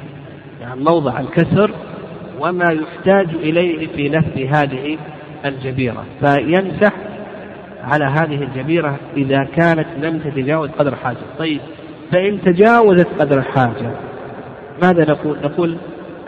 يعني 0.61 0.81
موضع 0.81 1.21
الكسر 1.21 1.71
وما 2.41 2.73
يحتاج 2.73 3.29
إليه 3.35 3.87
في 3.87 4.09
لف 4.09 4.55
هذه 4.57 4.99
الجبيرة. 5.45 6.05
فيمسح 6.21 6.93
على 7.85 8.05
هذه 8.05 8.43
الجبيرة 8.43 8.97
إذا 9.17 9.45
كانت 9.45 9.87
لم 10.03 10.19
تتجاوز 10.19 10.71
قدر 10.71 10.93
الحاجة 10.93 11.19
طيب 11.39 11.61
فإن 12.13 12.41
تجاوزت 12.41 13.09
قدر 13.19 13.39
الحاجة 13.39 13.93
ماذا 14.83 15.11
نقول؟ 15.13 15.39
نقول 15.45 15.77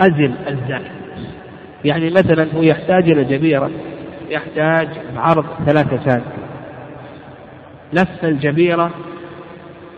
أزل 0.00 0.34
الزائد. 0.48 0.92
يعني 1.84 2.10
مثلا 2.10 2.48
هو 2.54 2.62
يحتاج 2.62 3.10
إلى 3.10 3.24
جبيرة 3.24 3.70
يحتاج 4.30 4.88
بعرض 5.14 5.44
ثلاثة 5.66 6.00
سنت 6.04 6.24
لف 7.92 8.24
الجبيرة 8.24 8.90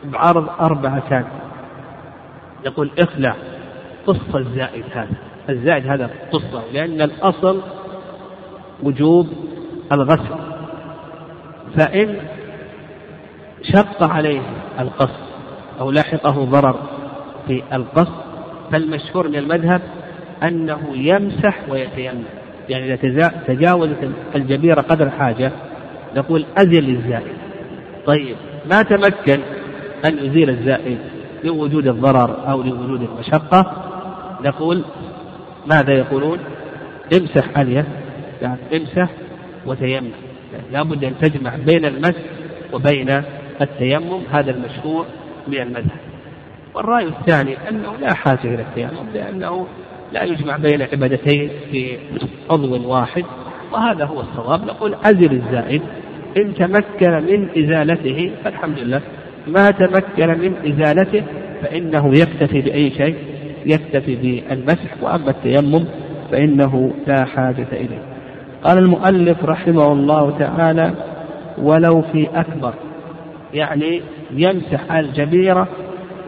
بعرض 0.05 0.49
أربعة 0.61 1.09
سنت 1.11 1.27
يقول 2.65 2.91
اخلع 2.99 3.35
قص 4.07 4.35
الزائد 4.35 4.85
هذا. 4.95 5.17
الزائد 5.51 5.87
هذا 5.87 6.11
قصة 6.33 6.63
لأن 6.73 7.01
الأصل 7.03 7.63
وجوب 8.83 9.29
الغسل. 9.93 10.44
فإن 11.77 12.17
شق 13.63 14.03
عليه 14.03 14.41
القص 14.81 15.11
أو 15.81 15.91
لحقه 15.91 16.45
ضرر 16.45 16.81
في 17.47 17.63
القص 17.73 18.11
فالمشهور 18.73 19.29
من 19.29 19.37
المذهب 19.37 19.81
أنه 20.43 20.81
يمسح 20.95 21.59
ويتيمم. 21.69 22.25
يعني 22.69 22.95
إذا 22.95 23.29
تجاوزت 23.47 24.11
الجبيرة 24.35 24.81
قدر 24.81 25.11
حاجة 25.11 25.53
نقول 26.17 26.45
أزل 26.57 26.89
الزائد. 26.89 27.37
طيب 28.07 28.37
ما 28.71 28.83
تمكن 28.83 29.41
أن 30.05 30.19
يزيل 30.19 30.51
الزائد 30.51 30.99
لوجود 31.45 31.87
الضرر 31.87 32.51
أو 32.51 32.63
لوجود 32.63 33.03
المشقة؟ 33.03 33.73
نقول 34.45 34.85
ماذا 35.67 35.93
يقولون؟ 35.93 36.39
امسح 37.13 37.59
عليه 37.59 37.87
يعني 38.43 38.61
امسح 38.73 39.11
وتيمم. 39.67 40.11
يعني 40.73 40.89
لابد 40.89 41.05
أن 41.05 41.15
تجمع 41.21 41.57
بين 41.57 41.85
المسح 41.85 42.21
وبين 42.73 43.23
التيمم 43.61 44.21
هذا 44.33 44.51
المشهور 44.51 45.07
من 45.49 45.61
المذهب. 45.61 46.01
والرأي 46.75 47.05
الثاني 47.05 47.57
أنه 47.69 47.97
لا 48.01 48.15
حاجة 48.15 48.45
إلى 48.45 48.63
التيمم 48.63 49.11
لأنه 49.15 49.67
لا 50.13 50.23
يجمع 50.23 50.57
بين 50.57 50.83
عبادتين 50.83 51.51
في 51.71 51.97
عضو 52.51 52.91
واحد 52.93 53.25
وهذا 53.73 54.05
هو 54.05 54.21
الصواب. 54.21 54.65
نقول 54.65 54.95
أزل 55.05 55.33
الزائد 55.33 55.83
إن 56.37 56.55
تمكن 56.55 57.11
من 57.11 57.49
إزالته 57.65 58.31
فالحمد 58.45 58.79
لله. 58.79 59.01
ما 59.47 59.71
تمكن 59.71 60.29
من 60.29 60.55
إزالته 60.73 61.23
فإنه 61.63 62.19
يكتفي 62.19 62.61
بأي 62.61 62.91
شيء 62.91 63.17
يكتفي 63.67 64.17
بالمسح 64.17 65.03
وأما 65.03 65.31
التيمم 65.31 65.85
فإنه 66.31 66.93
لا 67.07 67.25
حاجة 67.25 67.67
إليه. 67.73 68.14
قال 68.65 68.79
المؤلف 68.79 69.45
رحمه 69.45 69.93
الله 69.93 70.39
تعالى 70.39 70.95
ولو 71.59 72.03
في 72.03 72.29
أكبر. 72.35 72.75
يعني 73.55 74.03
يمسح 74.31 74.93
الجبيرة 74.93 75.69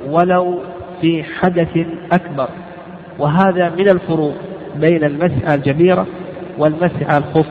ولو 0.09 0.61
في 1.01 1.25
حدث 1.25 1.87
أكبر. 2.13 2.49
وهذا 3.19 3.69
من 3.69 3.89
الفروق 3.89 4.35
بين 4.77 5.05
المسح 5.05 5.45
على 5.45 5.55
الجبيرة 5.55 6.07
والمسح 6.59 7.03
على 7.15 7.25
الخف 7.25 7.47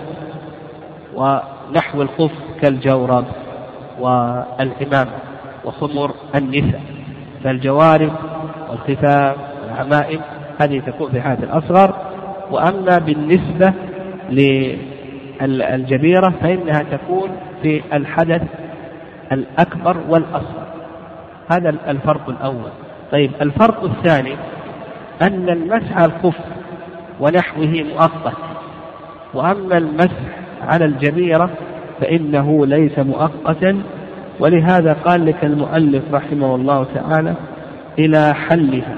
ونحو 1.15 2.01
الخف 2.01 2.31
كالجورب 2.61 3.25
والعمامة 3.99 5.11
وخمر 5.65 6.11
النساء. 6.35 6.81
فالجوارب 7.43 8.11
والخفاف 8.69 9.35
والعمائم 9.63 10.19
هذه 10.61 10.79
تكون 10.79 11.11
في 11.11 11.21
حالة 11.21 11.43
الأصغر. 11.43 11.95
وأما 12.51 12.97
بالنسبة 12.97 13.73
للجبيرة 14.29 16.29
فإنها 16.41 16.83
تكون 16.91 17.29
في 17.61 17.81
الحدث 17.93 18.41
الأكبر 19.31 19.97
والأصغر. 20.09 20.65
هذا 21.51 21.69
الفرق 21.87 22.29
الأول. 22.29 22.69
طيب 23.11 23.31
الفرق 23.41 23.83
الثاني 23.83 24.35
أن 25.21 25.49
المسح 25.49 25.97
على 25.97 26.05
الخف 26.05 26.39
ونحوه 27.19 27.83
مؤقت. 27.93 28.37
وأما 29.33 29.77
المسح 29.77 30.19
على 30.61 30.85
الجبيرة 30.85 31.49
فإنه 32.01 32.65
ليس 32.65 32.99
مؤقتا. 32.99 33.81
ولهذا 34.39 34.93
قال 34.93 35.25
لك 35.25 35.45
المؤلف 35.45 36.03
رحمه 36.13 36.55
الله 36.55 36.85
تعالى 36.95 37.33
إلى 37.99 38.33
حلها 38.33 38.95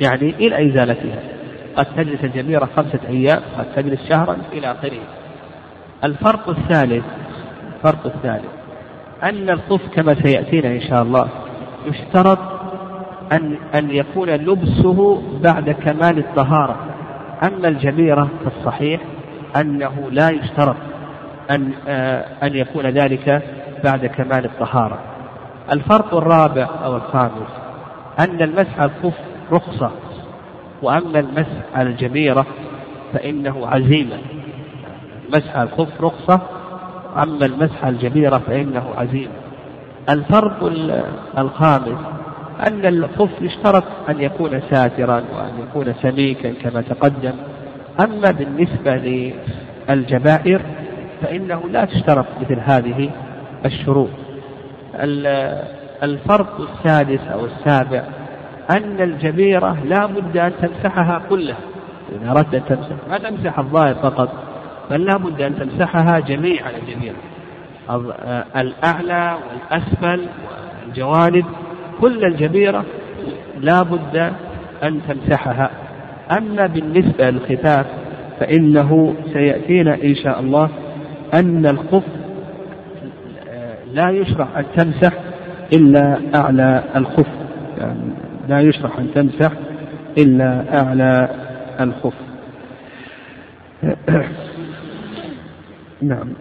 يعني 0.00 0.34
إلى 0.40 0.70
إزالتها. 0.70 1.35
قد 1.76 1.86
تجلس 1.96 2.24
الجبيرة 2.24 2.68
خمسة 2.76 2.98
أيام 3.08 3.40
قد 3.58 3.66
تجلس 3.76 4.08
شهرا 4.08 4.36
إلى 4.52 4.72
آخره. 4.72 5.00
الفرق 6.04 6.48
الثالث 6.48 7.04
الفرق 7.76 8.06
الثالث 8.06 8.44
أن 9.22 9.50
الخف 9.50 9.80
كما 9.94 10.14
سيأتينا 10.14 10.68
إن 10.68 10.80
شاء 10.80 11.02
الله 11.02 11.28
يشترط 11.86 12.38
أن 13.32 13.56
أن 13.74 13.90
يكون 13.90 14.30
لبسه 14.30 15.22
بعد 15.42 15.70
كمال 15.70 16.18
الطهارة. 16.18 16.76
أما 17.42 17.68
الجبيرة 17.68 18.28
فالصحيح 18.44 19.00
أنه 19.60 20.10
لا 20.10 20.30
يشترط 20.30 20.76
أن 21.50 21.70
آه، 21.88 22.24
أن 22.42 22.56
يكون 22.56 22.86
ذلك 22.86 23.42
بعد 23.84 24.06
كمال 24.06 24.44
الطهارة. 24.44 24.98
الفرق 25.72 26.14
الرابع 26.14 26.68
أو 26.84 26.96
الخامس 26.96 27.48
أن 28.20 28.42
المسح 28.42 28.80
الخف 28.82 29.14
رخصة. 29.52 29.90
وأما 30.82 31.18
المسح 31.20 31.62
على 31.74 31.88
الجبيرة 31.90 32.46
فإنه 33.12 33.66
عزيمة. 33.66 34.18
مسح 35.34 35.56
الخف 35.56 36.00
رخصة 36.00 36.40
أما 37.16 37.46
المسح 37.46 37.84
على 37.84 37.94
الجبيرة 37.94 38.38
فإنه 38.38 38.84
عزيمة. 38.96 39.32
الفرق 40.10 40.72
الخامس 41.38 41.98
أن 42.66 42.86
الخف 42.86 43.30
يشترط 43.40 43.84
أن 44.08 44.20
يكون 44.20 44.60
ساترا 44.70 45.14
وأن 45.14 45.52
يكون 45.68 45.94
سميكا 46.02 46.52
كما 46.52 46.80
تقدم 46.82 47.32
أما 48.00 48.30
بالنسبة 48.30 48.94
للجبائر 49.88 50.60
فإنه 51.22 51.62
لا 51.70 51.84
تشترط 51.84 52.26
مثل 52.40 52.60
هذه 52.60 53.10
الشروط 53.64 54.08
الفرق 56.02 56.60
السادس 56.60 57.20
أو 57.32 57.44
السابع 57.44 58.02
أن 58.70 59.00
الجبيرة 59.00 59.76
لا 59.84 60.06
بد 60.06 60.36
أن 60.36 60.52
تمسحها 60.62 61.22
كلها 61.30 61.56
إذا 62.12 62.30
أردت 62.30 62.54
أن 62.54 62.62
تمسح 62.68 63.08
ما 63.10 63.18
تمسح 63.18 63.58
الظاهر 63.58 63.94
فقط 63.94 64.28
بل 64.90 65.04
لا 65.04 65.16
بد 65.16 65.40
أن 65.40 65.58
تمسحها 65.58 66.18
جميعا 66.18 66.70
الجبيرة 66.70 67.16
الأعلى 68.56 69.36
والأسفل 69.48 70.26
والجوانب 70.86 71.44
كل 72.00 72.24
الجبيرة 72.24 72.84
لا 73.60 73.82
بد 73.82 74.32
أن 74.82 75.00
تمسحها. 75.08 75.70
أما 76.38 76.66
بالنسبة 76.66 77.30
للخفاف 77.30 77.86
فإنه 78.40 79.14
سيأتينا 79.32 79.94
إن 79.94 80.14
شاء 80.14 80.40
الله 80.40 80.68
أن 81.34 81.66
الخف 81.66 82.02
لا 83.92 84.10
يشرع 84.10 84.48
أن 84.56 84.64
تمسح 84.76 85.12
إلا 85.72 86.18
أعلى 86.34 86.84
الخف. 86.96 87.26
يعني 87.78 88.25
لا 88.48 88.60
يشرع 88.60 88.90
أن 88.98 89.14
تمسح 89.14 89.52
إلا 90.18 90.78
أعلى 90.80 91.28
الخف. 91.80 92.14
نعم. 96.02 96.32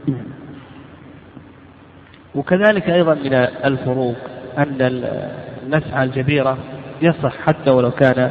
وكذلك 2.36 2.90
أيضا 2.90 3.14
من 3.14 3.34
الفروق 3.66 4.16
أن 4.58 4.82
المسعى 4.82 6.04
الجبيرة 6.04 6.58
يصح 7.02 7.38
حتى 7.38 7.70
ولو 7.72 7.92
كان 7.92 8.30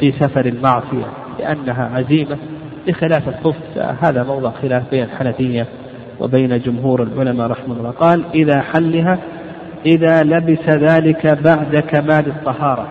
في 0.00 0.12
سفر 0.12 0.46
المعصية 0.46 1.06
لأنها 1.38 1.96
عزيمة 1.96 2.38
بخلاف 2.86 3.28
الخف. 3.28 3.78
هذا 3.78 4.22
موضع 4.22 4.50
خلاف 4.50 4.90
بين 4.90 5.02
الحنفية 5.02 5.66
وبين 6.20 6.58
جمهور 6.58 7.02
العلماء 7.02 7.46
رحمه 7.46 7.76
الله. 7.76 7.90
قال 7.90 8.24
إذا 8.34 8.60
حلها 8.60 9.18
إذا 9.86 10.22
لبس 10.22 10.68
ذلك 10.68 11.26
بعد 11.26 11.76
كمال 11.76 12.26
الطهارة. 12.28 12.88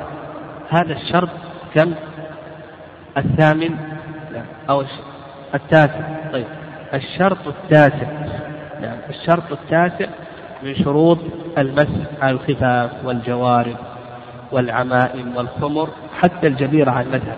هذا 0.69 0.93
الشرط 0.93 1.29
كم؟ 1.75 1.93
الثامن؟ 3.17 3.69
أو 4.69 4.83
التاسع. 5.55 6.01
طيب. 6.33 6.45
الشرط 6.93 7.47
التاسع. 7.47 8.07
نعم 8.81 8.97
الشرط 9.09 9.51
التاسع 9.51 10.05
من 10.63 10.75
شروط 10.75 11.19
المسح 11.57 12.07
على 12.21 12.31
الخفاف 12.31 12.91
والجوارب 13.05 13.75
والعمائم 14.51 15.37
والخمر 15.37 15.89
حتى 16.21 16.47
الجبيرة 16.47 16.91
على 16.91 17.05
المذهب. 17.07 17.37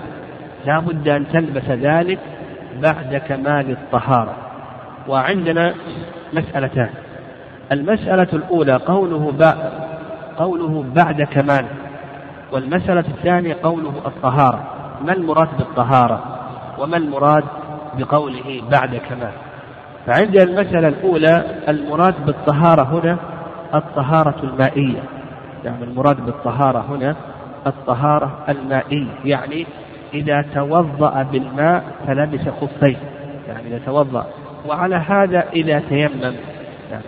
لا 0.65 0.79
بد 0.79 1.07
أن 1.07 1.27
تلبس 1.33 1.69
ذلك 1.69 2.19
بعد 2.81 3.21
كمال 3.27 3.71
الطهارة. 3.71 4.35
وعندنا 5.07 5.73
مسألتان. 6.33 6.89
المسألة 7.71 8.27
الأولى 8.33 8.73
قوله 8.73 9.33
قوله 10.37 10.85
بعد 10.95 11.21
كمال 11.21 11.65
والمسألة 12.51 12.99
الثانية 12.99 13.57
قوله 13.63 13.93
الطهارة. 14.05 14.63
ما 15.05 15.13
المراد 15.13 15.57
بالطهارة؟ 15.57 16.23
وما 16.79 16.97
المراد 16.97 17.43
بقوله 17.97 18.61
بعد 18.71 18.95
كمال؟ 18.95 19.31
فعند 20.05 20.35
المسألة 20.35 20.87
الأولى 20.87 21.43
المراد 21.67 22.25
بالطهارة 22.25 22.83
هنا 22.83 23.17
الطهارة 23.73 24.35
المائية. 24.43 25.03
يعني 25.63 25.83
المراد 25.83 26.25
بالطهارة 26.25 26.85
هنا 26.89 27.15
الطهارة 27.67 28.31
المائية. 28.49 29.11
يعني 29.25 29.65
إذا 30.13 30.45
توضأ 30.53 31.23
بالماء 31.31 31.83
فلبس 32.07 32.49
خفين. 32.61 32.97
يعني 33.47 33.67
إذا 33.67 33.79
توضأ. 33.85 34.25
وعلى 34.67 34.95
هذا 34.95 35.43
إذا 35.53 35.79
تيمم. 35.79 36.35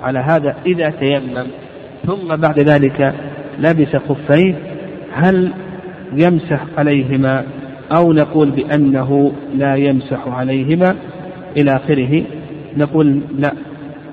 على 0.04 0.20
هذا 0.20 0.56
إذا 0.66 0.90
تيمم 0.90 1.48
ثم 2.06 2.36
بعد 2.36 2.60
ذلك 2.60 3.14
لبس 3.60 3.96
خفين 3.96 4.56
هل 5.14 5.52
يمسح 6.14 6.60
عليهما 6.78 7.44
أو 7.92 8.14
نقول 8.14 8.52
بأنه 8.52 9.32
لا 9.56 9.76
يمسح 9.76 10.28
عليهما؟ 10.28 10.96
إلى 11.58 11.76
آخره 11.76 12.24
نقول 12.78 13.22
لا 13.38 13.52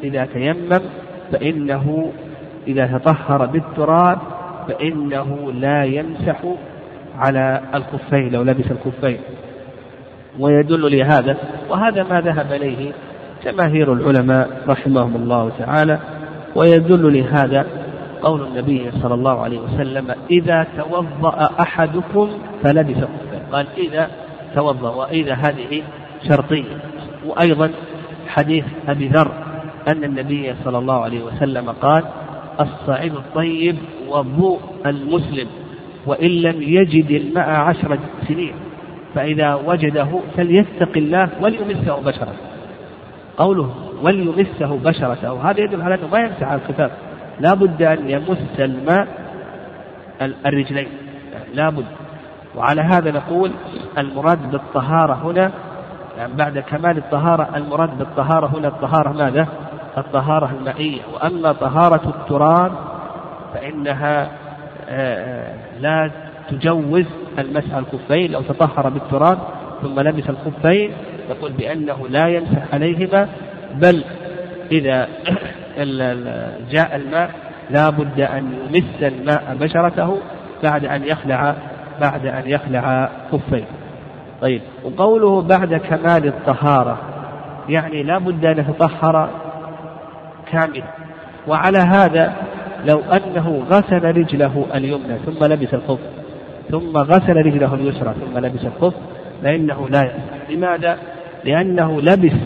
إذا 0.04 0.24
تيمم 0.24 0.80
فإنه 1.32 2.12
إذا 2.66 2.86
تطهر 2.86 3.46
بالتراب 3.46 4.18
فإنه 4.68 5.52
لا 5.52 5.84
يمسح 5.84 6.40
على 7.18 7.60
الخفين 7.74 8.32
لو 8.32 8.42
لبس 8.42 8.70
الخفين. 8.70 9.18
ويدل 10.38 10.98
لهذا 10.98 11.36
وهذا 11.70 12.02
ما 12.02 12.20
ذهب 12.20 12.52
إليه 12.52 12.92
جماهير 13.44 13.92
العلماء 13.92 14.62
رحمهم 14.68 15.16
الله 15.16 15.50
تعالى 15.58 15.98
ويدل 16.54 17.18
لهذا 17.18 17.66
قول 18.22 18.46
النبي 18.46 18.90
صلى 19.02 19.14
الله 19.14 19.40
عليه 19.40 19.58
وسلم 19.58 20.14
إذا 20.30 20.66
توضأ 20.76 21.50
أحدكم 21.60 22.28
فلبس 22.62 22.96
خفين 22.96 23.40
قال 23.52 23.66
إذا 23.78 24.10
توضأ. 24.54 24.90
وإذا 24.90 25.34
هذه 25.34 25.82
شرطية. 26.28 26.64
وأيضا 27.26 27.70
حديث 28.26 28.64
أبي 28.88 29.08
ذر 29.08 29.32
أن 29.88 30.04
النبي 30.04 30.54
صلى 30.64 30.78
الله 30.78 31.00
عليه 31.00 31.24
وسلم 31.24 31.70
قال 31.70 32.04
الصعيد 32.60 33.14
الطيب 33.14 33.76
وضوء 34.08 34.60
المسلم 34.86 35.46
وإن 36.06 36.30
لم 36.30 36.62
يجد 36.62 37.10
الماء 37.10 37.50
عشر 37.50 37.98
سنين 38.28 38.52
فإذا 39.14 39.54
وجده 39.54 40.08
فليتق 40.36 40.96
الله 40.96 41.28
وليمسه 41.40 42.00
بشرته 42.00 42.53
قوله 43.36 43.74
وليمسه 44.02 44.78
بشرته. 44.84 45.50
هذا 45.50 45.60
يدل 45.60 45.82
على 45.82 45.94
أنه 45.94 46.06
ما 46.12 46.18
يمسح 46.18 46.42
على 46.42 46.60
الخفاف 46.60 46.90
لا 47.40 47.54
بد 47.54 47.82
أن 47.82 48.10
يمس 48.10 48.38
الماء 48.58 49.08
الرجلين. 50.46 50.88
لا 51.54 51.70
بد. 51.70 51.86
وعلى 52.56 52.82
هذا 52.82 53.10
نقول 53.10 53.50
المراد 53.98 54.50
بالطهارة 54.50 55.14
هنا 55.14 55.50
يعني 56.18 56.32
بعد 56.32 56.58
كمال 56.58 56.98
الطهارة 56.98 57.48
المراد 57.56 57.98
بالطهارة 57.98 58.46
هنا 58.46 58.68
الطهارة 58.68 59.12
ماذا؟ 59.12 59.48
الطهارة 59.98 60.50
المائية. 60.60 61.02
وأما 61.14 61.52
طهارة 61.52 62.08
التراب 62.08 62.72
فإنها 63.54 64.28
آه، 64.88 65.54
لا 65.80 66.10
تجوز 66.50 67.04
المسح 67.38 67.74
الخفين 67.74 68.32
لو 68.32 68.42
تطهر 68.42 68.88
بالتراب 68.88 69.38
ثم 69.82 70.00
لبس 70.00 70.24
الخفين 70.30 70.92
يقول 71.30 71.52
بأنه 71.52 72.08
لا 72.08 72.28
يمسح 72.28 72.74
عليهما 72.74 73.28
بل 73.74 74.04
إذا 74.72 75.08
جاء 76.72 76.96
الماء 76.96 77.30
لا 77.70 77.90
بد 77.90 78.20
أن 78.20 78.52
يمس 78.52 79.02
الماء 79.02 79.56
بشرته 79.60 80.18
بعد 80.62 80.84
أن 80.84 81.04
يخلع 81.04 81.54
بعد 82.00 82.26
أن 82.26 82.42
يخلع 82.46 83.10
خفيه 83.32 83.64
طيب 84.40 84.60
وقوله 84.84 85.42
بعد 85.42 85.74
كمال 85.74 86.26
الطهارة 86.26 86.98
يعني 87.68 88.02
لا 88.02 88.18
بد 88.18 88.44
أن 88.44 88.58
يتطهر 88.58 89.30
كاملا 90.52 90.84
وعلى 91.48 91.78
هذا 91.78 92.34
لو 92.84 93.00
أنه 93.00 93.64
غسل 93.70 94.04
رجله 94.04 94.66
اليمنى 94.74 95.18
ثم 95.26 95.44
لبس 95.44 95.74
الخف 95.74 95.98
ثم 96.70 96.96
غسل 96.96 97.36
رجله 97.36 97.74
اليسرى 97.74 98.14
ثم 98.14 98.38
لبس 98.38 98.64
الخف 98.64 98.94
فإنه 99.42 99.88
لا 99.88 100.02
يصح 100.02 100.50
لماذا؟ 100.50 100.98
لأنه 101.44 102.00
لبس 102.00 102.36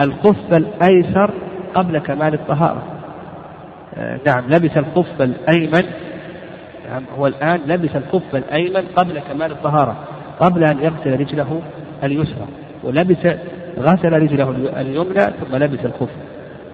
الخف 0.00 0.52
الأيسر 0.52 1.30
قبل 1.74 1.98
كمال 1.98 2.34
الطهارة. 2.34 2.82
آه 3.94 4.20
نعم 4.26 4.44
لبس 4.48 4.76
الخف 4.76 5.22
الأيمن 5.22 5.84
نعم 6.90 7.02
هو 7.18 7.26
الآن 7.26 7.60
لبس 7.66 7.96
الخف 7.96 8.36
الأيمن 8.36 8.82
قبل 8.96 9.18
كمال 9.18 9.52
الطهارة 9.52 9.96
قبل 10.40 10.64
أن 10.64 10.78
يغسل 10.78 11.20
رجله 11.20 11.62
اليسرى 12.04 12.46
ولبس 12.84 13.26
غسل 13.78 14.12
رجله 14.12 14.50
اليمنى 14.80 15.20
ثم 15.20 15.56
لبس 15.56 15.84
الخف 15.84 16.08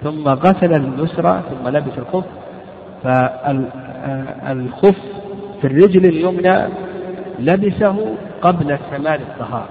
ثم 0.02 0.28
غسل 0.28 0.74
اليسرى 0.74 1.42
ثم 1.50 1.68
لبس 1.68 1.98
الخف 1.98 2.24
فالخف 3.04 4.96
في 5.60 5.66
الرجل 5.66 6.04
اليمنى 6.06 6.68
لبسه 7.38 8.14
قبل 8.42 8.78
كمال 8.90 9.20
الطهارة. 9.20 9.68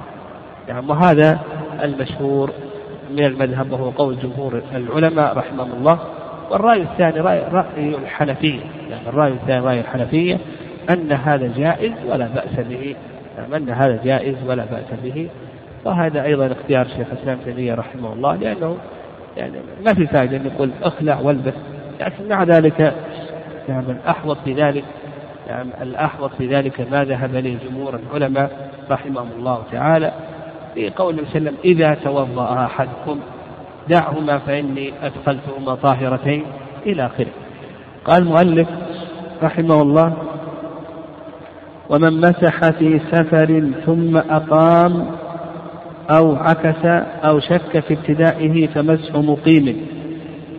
يعني 0.67 0.87
وهذا 0.87 1.39
المشهور 1.83 2.51
من 3.11 3.25
المذهب 3.25 3.71
وهو 3.71 3.89
قول 3.89 4.17
جمهور 4.19 4.61
العلماء 4.75 5.37
رحمهم 5.37 5.71
الله 5.71 5.99
والرأي 6.51 6.81
الثاني 6.81 7.19
رأي, 7.19 7.43
رأي 7.51 7.95
الحنفية. 7.95 8.59
يعني 8.89 9.09
الرأي 9.09 9.31
الثاني 9.31 9.65
رأي 9.65 9.79
الحنفية 9.79 10.37
أن 10.89 11.11
هذا 11.11 11.51
جائز 11.57 11.93
ولا 12.07 12.27
بأس 12.27 12.65
به. 12.69 12.95
يعني 13.37 13.57
أن 13.57 13.69
هذا 13.69 13.99
جائز 14.03 14.35
ولا 14.47 14.65
بأس 14.65 14.99
به. 15.03 15.29
وهذا 15.85 16.23
أيضا 16.23 16.51
اختيار 16.51 16.87
شيخ 16.87 17.07
الإسلام 17.11 17.37
تيمية 17.45 17.73
رحمه 17.73 18.13
الله 18.13 18.35
لأنه 18.35 18.77
يعني 19.37 19.53
ما 19.85 19.93
في 19.93 20.07
فائدة 20.07 20.37
أن 20.37 20.45
يقول 20.45 20.69
اخلع 20.83 21.19
والبس. 21.19 21.53
لكن 22.01 22.29
مع 22.29 22.43
ذلك 22.43 22.93
يعني 23.69 23.91
الأحوط 23.91 24.37
في 24.45 24.53
ذلك 24.53 24.83
يعني 25.47 25.69
الأحوط 25.81 26.31
في 26.37 26.47
ذلك 26.47 26.91
ما 26.91 27.03
ذهب 27.03 27.35
إليه 27.35 27.57
جمهور 27.69 27.95
العلماء 27.95 28.69
رحمهم 28.91 29.29
الله 29.37 29.63
تعالى. 29.71 30.11
في 30.75 30.89
قول 30.89 31.21
وسلم 31.21 31.55
إذا 31.65 31.93
توضأ 31.93 32.65
أحدكم 32.65 33.19
دعهما 33.89 34.37
فإني 34.37 34.93
أدخلتهما 35.03 35.75
طاهرتين 35.75 36.43
إلى 36.85 37.05
آخره. 37.05 37.31
قال 38.05 38.23
المؤلف 38.23 38.67
رحمه 39.43 39.81
الله 39.81 40.13
ومن 41.89 42.21
مسح 42.21 42.69
في 42.69 42.99
سفر 43.11 43.71
ثم 43.85 44.17
أقام 44.17 45.05
أو 46.09 46.35
عكس 46.35 46.85
أو 47.25 47.39
شك 47.39 47.79
في 47.79 47.93
ابتدائه 47.93 48.67
فمسح 48.67 49.15
مقيم. 49.15 49.85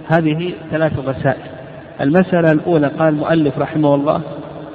هذه 0.08 0.54
ثلاث 0.70 0.98
مسائل. 0.98 1.42
المسألة 2.00 2.52
الأولى 2.52 2.86
قال 2.86 3.08
المؤلف 3.08 3.58
رحمه 3.58 3.94
الله 3.94 4.20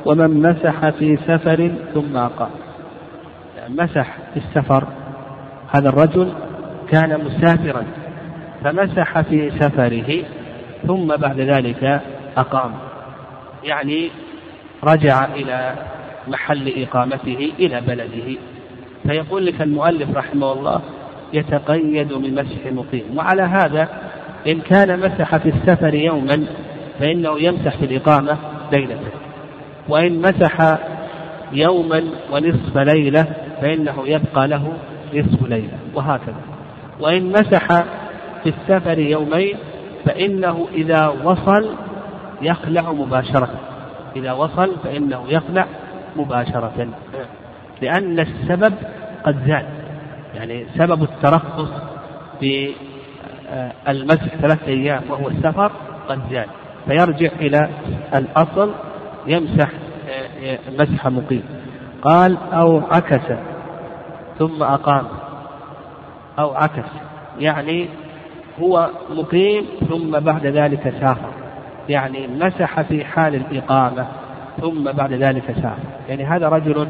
ومن 0.06 0.42
مسح 0.42 0.90
في 0.90 1.18
سفر 1.18 1.72
ثم 1.94 2.18
أقام. 2.18 2.50
مسح 3.70 4.18
في 4.34 4.40
السفر 4.40 4.88
هذا 5.72 5.90
الرجل 5.90 6.34
كان 6.92 7.20
مسافرا 7.26 7.84
فمسح 8.64 9.22
في 9.22 9.52
سفره 9.60 10.24
ثم 10.88 11.08
بعد 11.08 11.40
ذلك 11.40 12.02
أقام. 12.38 12.72
يعني 13.64 14.10
رجع 14.84 15.26
إلى 15.26 15.74
محل 16.28 16.74
إقامته 16.84 17.52
إلى 17.60 17.82
بلده. 17.82 18.40
فيقول 19.08 19.46
لك 19.46 19.62
المؤلف 19.62 20.18
رحمه 20.18 20.54
الله 20.54 20.82
يتقيد 21.34 22.14
بمسح 22.14 22.72
مقيم. 22.72 23.18
وعلى 23.18 23.42
هذا 23.42 23.88
إن 24.48 24.60
كان 24.60 25.00
مسح 25.00 25.38
في 25.38 25.50
السفر 25.50 25.94
يوما 25.94 26.46
فإنه 27.00 27.40
يمسح 27.40 27.78
في 27.78 27.86
الإقامة 27.86 28.38
ليلة. 28.72 29.00
وإن 29.90 30.22
مسح 30.22 30.78
يوما 31.54 32.04
ونصف 32.32 32.78
ليلة 32.78 33.26
فإنه 33.62 34.08
يبقى 34.08 34.48
له 34.48 34.74
نصف 35.14 35.50
ليلة 35.50 35.78
وهكذا. 35.94 36.42
وإن 37.00 37.32
مسح 37.32 37.68
في 38.44 38.50
السفر 38.50 39.00
يومين 39.00 39.58
فإنه 40.06 40.68
إذا 40.74 41.08
وصل 41.24 41.70
يخلع 42.42 42.92
مباشرة. 42.92 43.50
إذا 44.16 44.32
وصل 44.32 44.76
فإنه 44.84 45.24
يخلع 45.28 45.66
مباشرة. 46.16 46.88
لأن 47.82 48.20
السبب 48.20 48.74
قد 49.24 49.36
زال 49.48 49.66
يعني 50.36 50.66
سبب 50.78 51.04
الترخص 51.04 51.70
في 52.40 52.74
آه، 53.50 53.72
المسح 53.88 54.36
ثلاثة 54.42 54.68
أيام 54.68 55.02
وهو 55.10 55.28
السفر 55.28 55.72
قد 56.10 56.20
زال 56.32 56.46
فيرجع 56.88 57.30
إلى 57.40 57.70
الأصل 58.16 58.72
يمسح 59.28 59.70
آه، 60.10 60.28
آه، 60.46 60.60
مسح 60.80 61.08
مقيم. 61.08 61.44
قال 62.02 62.38
أو 62.54 62.82
عكس. 62.92 63.34
ثم 64.40 64.64
أقام 64.64 65.08
أو 66.40 66.56
عكس. 66.56 66.90
يعني 67.40 67.90
هو 68.60 68.90
مقيم 69.10 69.66
ثم 69.90 70.20
بعد 70.20 70.46
ذلك 70.46 70.94
سافر. 71.02 71.32
يعني 71.90 72.28
مسح 72.28 72.82
في 72.82 73.06
حال 73.06 73.36
الإقامة 73.36 74.08
ثم 74.62 74.92
بعد 74.92 75.14
ذلك 75.14 75.44
سافر. 75.56 75.90
يعني 76.10 76.26
هذا 76.26 76.50
رجل 76.50 76.88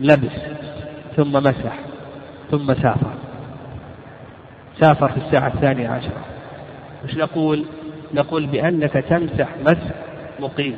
لبس 0.00 0.36
ثم 1.16 1.32
مسح 1.32 1.78
ثم 2.50 2.74
سافر. 2.74 3.12
سافر 4.80 5.08
في 5.08 5.16
الساعة 5.16 5.48
الثانية 5.54 5.88
عشرة. 5.88 6.24
وش 7.04 7.16
نقول؟ 7.16 7.64
نقول 8.14 8.46
بأنك 8.46 8.92
تمسح 8.92 9.48
مسح 9.66 9.94
مقيم. 10.40 10.76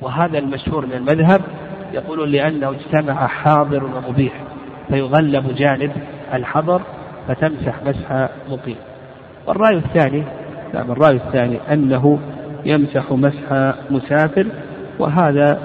وهذا 0.00 0.38
المشهور 0.38 0.86
من 0.86 0.92
المذهب 0.92 1.40
يقولون 1.92 2.28
لأنه 2.28 2.70
اجتمع 2.70 3.26
حاضر 3.26 3.84
ومبيح 3.84 4.32
فيغلب 4.88 5.54
جانب 5.54 5.92
الحضر 6.34 6.82
فتمسح 7.28 7.74
مسح 7.86 8.28
مقيم. 8.50 8.76
والرأي 9.46 9.76
الثاني 9.76 10.22
نعم 10.74 10.90
الرأي 10.90 11.16
الثاني 11.16 11.58
أنه 11.72 12.18
يمسح 12.64 13.12
مسح 13.12 13.74
مسافر 13.90 14.46
وهذا 14.98 15.58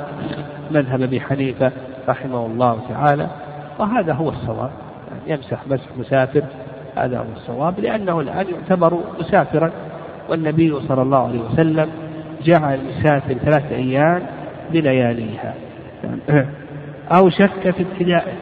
مذهب 0.72 1.02
أبي 1.02 1.22
حنيفة 1.22 1.72
رحمه 2.10 2.46
الله 2.46 2.80
تعالى 2.90 3.28
وهذا 3.80 4.14
هو 4.14 4.30
الصواب. 4.30 4.72
يعني 5.08 5.22
يمسح 5.28 5.68
مسح 5.68 5.86
مسافر 5.98 6.44
هذا 6.96 7.18
هو 7.18 7.26
الصواب 7.36 7.80
لأنه 7.80 8.20
الآن 8.20 8.46
يعتبر 8.48 9.00
مسافرا. 9.20 9.72
والنبي 10.30 10.80
صلى 10.88 11.02
الله 11.02 11.28
عليه 11.28 11.40
وسلم 11.40 11.90
جعل 12.44 12.80
المسافر 12.80 13.34
ثلاثة 13.34 13.76
أيام 13.76 14.22
بلياليها. 14.72 15.54
أو 17.12 17.30
شك 17.30 17.72
في 17.72 17.82
ابتدائه 17.84 18.34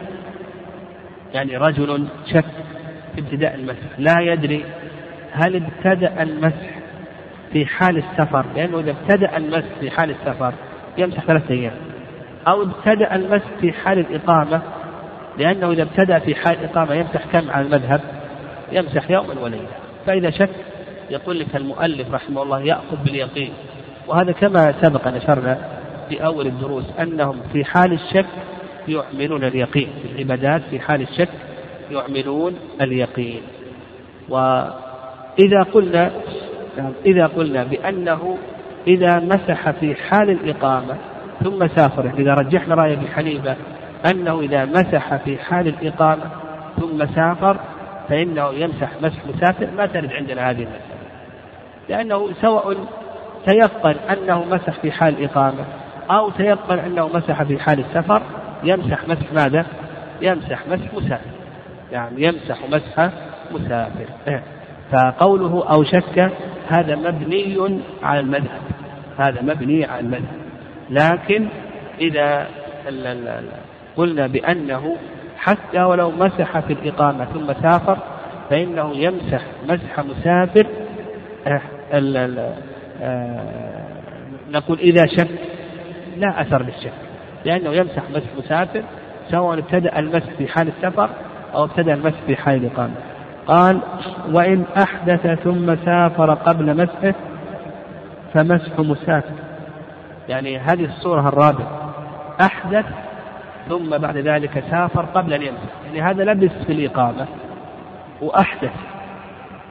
يعني 1.34 1.56
رجل 1.56 2.06
شك 2.26 2.44
في 3.14 3.20
ابتداء 3.20 3.54
المسح. 3.54 3.98
لا 3.98 4.20
يدري 4.20 4.64
هل 5.32 5.56
ابتدأ 5.56 6.22
المسح 6.22 6.70
في 7.52 7.66
حال 7.66 7.96
السفر. 7.98 8.44
لأنه 8.56 8.80
إذا 8.80 8.90
ابتدأ 8.90 9.36
المسح 9.36 9.68
في 9.80 9.90
حال 9.90 10.10
السفر 10.10 10.52
يمسح 10.98 11.24
ثلاثة 11.24 11.54
أيام. 11.54 11.72
أو 12.48 12.62
ابتدأ 12.62 13.14
المسح 13.14 13.48
في 13.60 13.72
حال 13.72 13.98
الإقامة. 13.98 14.62
لأنه 15.38 15.70
إذا 15.70 15.82
ابتدأ 15.82 16.18
في 16.18 16.34
حال 16.34 16.58
الإقامة 16.58 16.94
يمسح 16.94 17.26
كم 17.32 17.50
على 17.50 17.66
المذهب؟ 17.66 18.00
يمسح 18.72 19.10
يوما 19.10 19.40
وليلة. 19.40 19.68
فإذا 20.06 20.30
شك 20.30 20.50
يقول 21.10 21.40
لك 21.40 21.56
المؤلف 21.56 22.14
رحمه 22.14 22.42
الله 22.42 22.60
يأخذ 22.60 22.96
باليقين. 23.04 23.52
وهذا 24.08 24.32
كما 24.32 24.74
سبق 24.82 25.08
نشرنا 25.08 25.73
في 26.08 26.24
أول 26.24 26.46
الدروس 26.46 26.84
أنهم 27.00 27.40
في 27.52 27.64
حال 27.64 27.92
الشك 27.92 28.26
يعملون 28.88 29.44
اليقين 29.44 29.88
في 30.02 30.12
العبادات 30.12 30.62
في 30.70 30.80
حال 30.80 31.02
الشك 31.02 31.28
يعملون 31.90 32.56
اليقين. 32.80 33.42
وإذا 34.28 35.62
قلنا 35.72 36.10
إذا 37.06 37.26
قلنا 37.26 37.64
بأنه 37.64 38.38
إذا 38.86 39.20
مسح 39.20 39.70
في 39.70 39.94
حال 39.94 40.30
الإقامة 40.30 40.96
ثم 41.44 41.66
سافر 41.68 42.12
إذا 42.18 42.34
رجحنا 42.34 42.74
رأي 42.74 42.92
أبي 42.92 43.06
حنيفة 43.06 43.56
أنه 44.10 44.40
إذا 44.40 44.64
مسح 44.64 45.16
في 45.16 45.38
حال 45.38 45.68
الإقامة 45.68 46.30
ثم 46.80 47.06
سافر 47.06 47.56
فإنه 48.08 48.50
يمسح 48.50 48.90
مسح 49.02 49.26
مسافر 49.34 49.68
ما 49.76 49.86
ترد 49.86 50.12
عندنا 50.12 50.50
هذه 50.50 50.62
المسألة. 50.62 50.94
لأنه 51.88 52.28
سواء 52.40 52.76
تيقن 53.46 53.94
أنه 54.10 54.44
مسح 54.44 54.80
في 54.80 54.92
حال 54.92 55.14
الإقامة 55.18 55.64
أو 56.10 56.30
تيقن 56.30 56.78
أنه 56.78 57.08
مسح 57.08 57.42
في 57.42 57.58
حال 57.58 57.80
السفر 57.80 58.22
يمسح 58.64 59.08
مسح 59.08 59.32
ماذا؟ 59.32 59.66
يمسح 60.22 60.68
مسح 60.68 60.94
مسافر. 60.94 61.30
يعني 61.92 62.22
يمسح 62.22 62.58
مسح 62.68 63.10
مسافر. 63.50 64.06
فقوله 64.92 65.64
أو 65.70 65.84
شك 65.84 66.30
هذا 66.68 66.96
مبني 66.96 67.80
على 68.02 68.20
المذهب. 68.20 68.60
هذا 69.18 69.42
مبني 69.42 69.84
على 69.84 70.00
المذهب. 70.00 70.44
لكن 70.90 71.48
إذا 72.00 72.46
قلنا 73.96 74.26
بأنه 74.26 74.96
حتى 75.38 75.82
ولو 75.82 76.10
مسح 76.10 76.58
في 76.58 76.72
الإقامة 76.72 77.24
ثم 77.24 77.52
سافر 77.62 77.98
فإنه 78.50 78.96
يمسح 78.96 79.42
مسح 79.68 80.00
مسافر. 80.00 80.66
آه، 83.02 83.44
نقول 84.50 84.78
إذا 84.78 85.06
شك. 85.06 85.28
لا 86.16 86.40
أثر 86.40 86.62
للشك 86.62 86.92
لأنه 87.44 87.70
يمسح 87.70 88.02
مسح 88.10 88.26
مسافر 88.38 88.82
سواء 89.30 89.58
ابتدأ 89.58 89.98
المسح 89.98 90.30
في 90.38 90.48
حال 90.48 90.68
السفر 90.68 91.10
أو 91.54 91.64
ابتدأ 91.64 91.94
المسح 91.94 92.20
في 92.26 92.36
حال 92.36 92.64
الإقامة. 92.64 92.94
قال 93.46 93.80
وإن 94.32 94.64
أحدث 94.76 95.26
ثم 95.26 95.76
سافر 95.84 96.34
قبل 96.34 96.76
مسحه 96.76 97.14
فمسح 98.34 98.78
مسافر. 98.78 99.34
يعني 100.28 100.58
هذه 100.58 100.84
الصورة 100.84 101.28
الرابعة. 101.28 101.94
أحدث 102.40 102.86
ثم 103.68 103.98
بعد 103.98 104.16
ذلك 104.16 104.64
سافر 104.70 105.04
قبل 105.04 105.32
أن 105.32 105.42
يمسح. 105.42 105.72
يعني 105.86 106.02
هذا 106.02 106.24
لبس 106.24 106.52
في 106.66 106.72
الإقامة. 106.72 107.26
وأحدث 108.20 108.72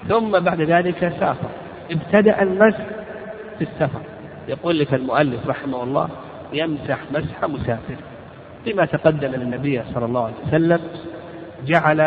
ثم 0.08 0.40
بعد 0.40 0.62
ذلك 0.62 1.14
سافر. 1.20 1.50
ابتدأ 1.92 2.42
المسح 2.42 2.86
في 3.58 3.62
السفر. 3.62 4.02
يقول 4.48 4.80
لك 4.80 4.94
المؤلف 4.94 5.48
رحمه 5.48 5.84
الله 5.84 6.10
يمسح 6.54 7.00
مسح 7.12 7.44
مسافر. 7.44 7.96
لما 8.68 8.86
تقدم 8.86 9.28
للنبي 9.28 9.82
صلى 9.94 10.06
الله 10.06 10.24
عليه 10.24 10.36
وسلم 10.48 10.80
جعل 11.66 12.02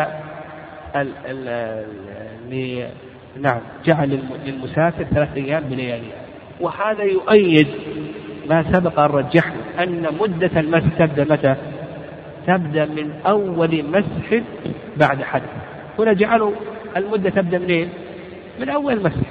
ال 0.95 1.11
ال 1.25 2.87
نعم 3.41 3.59
جعل 3.85 4.19
للمسافر 4.45 5.03
ثلاث 5.03 5.37
أيام 5.37 5.63
بلياليها 5.63 6.21
وهذا 6.61 7.03
يؤيد 7.03 7.67
ما 8.49 8.63
سبق 8.73 8.99
أن 8.99 9.09
رجحنا 9.09 9.83
أن 9.83 10.07
مدة 10.19 10.59
المسح 10.59 10.87
تبدأ 10.99 11.23
متى؟ 11.23 11.55
تبدأ 12.47 12.85
من 12.85 13.11
أول 13.27 13.85
مسح 13.91 14.41
بعد 14.97 15.23
حدث. 15.23 15.49
هنا 15.99 16.13
جعلوا 16.13 16.51
المدة 16.97 17.29
تبدأ 17.29 17.59
منين؟ 17.59 17.89
من 18.59 18.69
أول 18.69 19.03
مسح. 19.03 19.27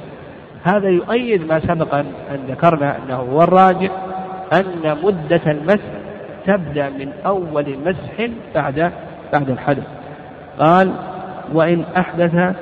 هذا 0.64 0.88
يؤيد 0.88 1.46
ما 1.48 1.60
سبق 1.60 1.94
أن 1.94 2.06
ذكرنا 2.48 2.96
أنه 2.98 3.14
هو 3.14 3.42
الراجح. 3.42 3.90
أن 4.52 4.96
مدة 5.02 5.40
المسح 5.46 5.90
تبدأ 6.46 6.88
من 6.88 7.12
أول 7.26 7.76
مسح 7.86 8.30
بعد 8.54 8.92
بعد 9.32 9.50
الحدث. 9.50 9.86
قال 10.58 10.92
وإن 11.52 11.84
أحدث 11.96 12.56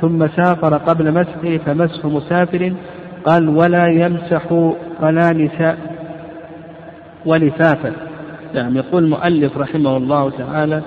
ثم 0.00 0.28
سافر 0.28 0.76
قبل 0.76 1.12
مسحه 1.12 1.64
فمسح 1.66 2.04
مسافر. 2.04 2.72
قال 3.24 3.48
ولا 3.48 3.86
يمسح 3.86 4.42
قلانس 5.02 5.76
ولفافا 7.26 7.92
نعم 8.54 8.76
يقول 8.76 9.04
المؤلف 9.04 9.58
رحمه 9.58 9.96
الله 9.96 10.30
تعالى 10.30 10.82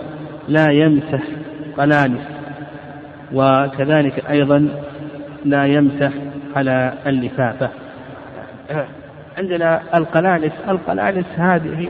لا 0.47 0.71
يمسح 0.71 1.21
قلانس 1.77 2.21
وكذلك 3.33 4.25
أيضا 4.29 4.67
لا 5.45 5.65
يمسح 5.65 6.11
على 6.55 6.93
اللفافة. 7.07 7.69
عندنا 9.38 9.81
القلانس. 9.97 10.51
القلانس 10.69 11.25
هذه 11.38 11.89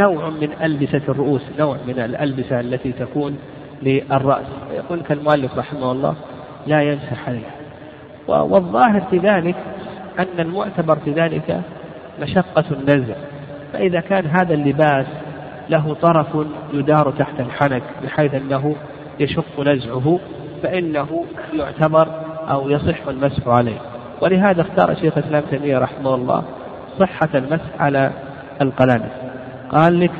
نوع 0.00 0.30
من 0.30 0.48
ألبسة 0.62 1.02
الرؤوس 1.08 1.42
نوع 1.58 1.76
من 1.86 1.98
الألبسة 1.98 2.60
التي 2.60 2.92
تكون 2.92 3.38
للرأس. 3.82 4.46
يقول 4.74 5.00
كالمؤلف 5.00 5.58
رحمه 5.58 5.92
الله 5.92 6.14
لا 6.66 6.82
يمسح 6.82 7.28
عليها 7.28 7.54
والظاهر 8.28 9.00
في 9.10 9.18
ذلك 9.18 9.54
أن 10.18 10.40
المعتبر 10.40 10.96
في 10.96 11.12
ذلك 11.12 11.60
مشقة 12.22 12.64
النزع. 12.70 13.14
فإذا 13.72 14.00
كان 14.00 14.26
هذا 14.26 14.54
اللباس 14.54 15.06
له 15.70 15.94
طرف 15.94 16.46
يدار 16.72 17.10
تحت 17.10 17.40
الحنك 17.40 17.82
بحيث 18.04 18.34
أنه 18.34 18.74
يشق 19.20 19.60
نزعه 19.60 20.18
فإنه 20.62 21.24
يعتبر 21.52 22.08
أو 22.50 22.70
يصح 22.70 23.08
المسح 23.08 23.48
عليه. 23.48 23.78
ولهذا 24.20 24.60
اختار 24.60 24.94
شيخ 24.94 25.18
الإسلام 25.18 25.42
تيمية 25.50 25.78
رحمه 25.78 26.14
الله 26.14 26.44
صحة 26.98 27.28
المسح 27.34 27.80
على 27.80 28.10
القلانس 28.62 29.12
قال 29.70 30.00
لك 30.00 30.12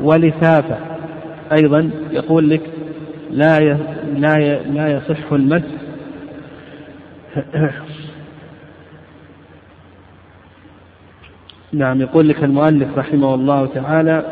ولثافة 0.00 0.76
أيضا 1.52 1.90
يقول 2.10 2.50
لك 2.50 2.60
لا 3.30 3.60
لا 4.14 4.36
لا 4.62 4.88
يصح 4.88 5.32
المسح 5.32 5.68
نعم 11.72 12.00
يقول 12.00 12.28
لك 12.28 12.44
المؤلف 12.44 12.98
رحمه 12.98 13.34
الله 13.34 13.66
تعالى 13.66 14.24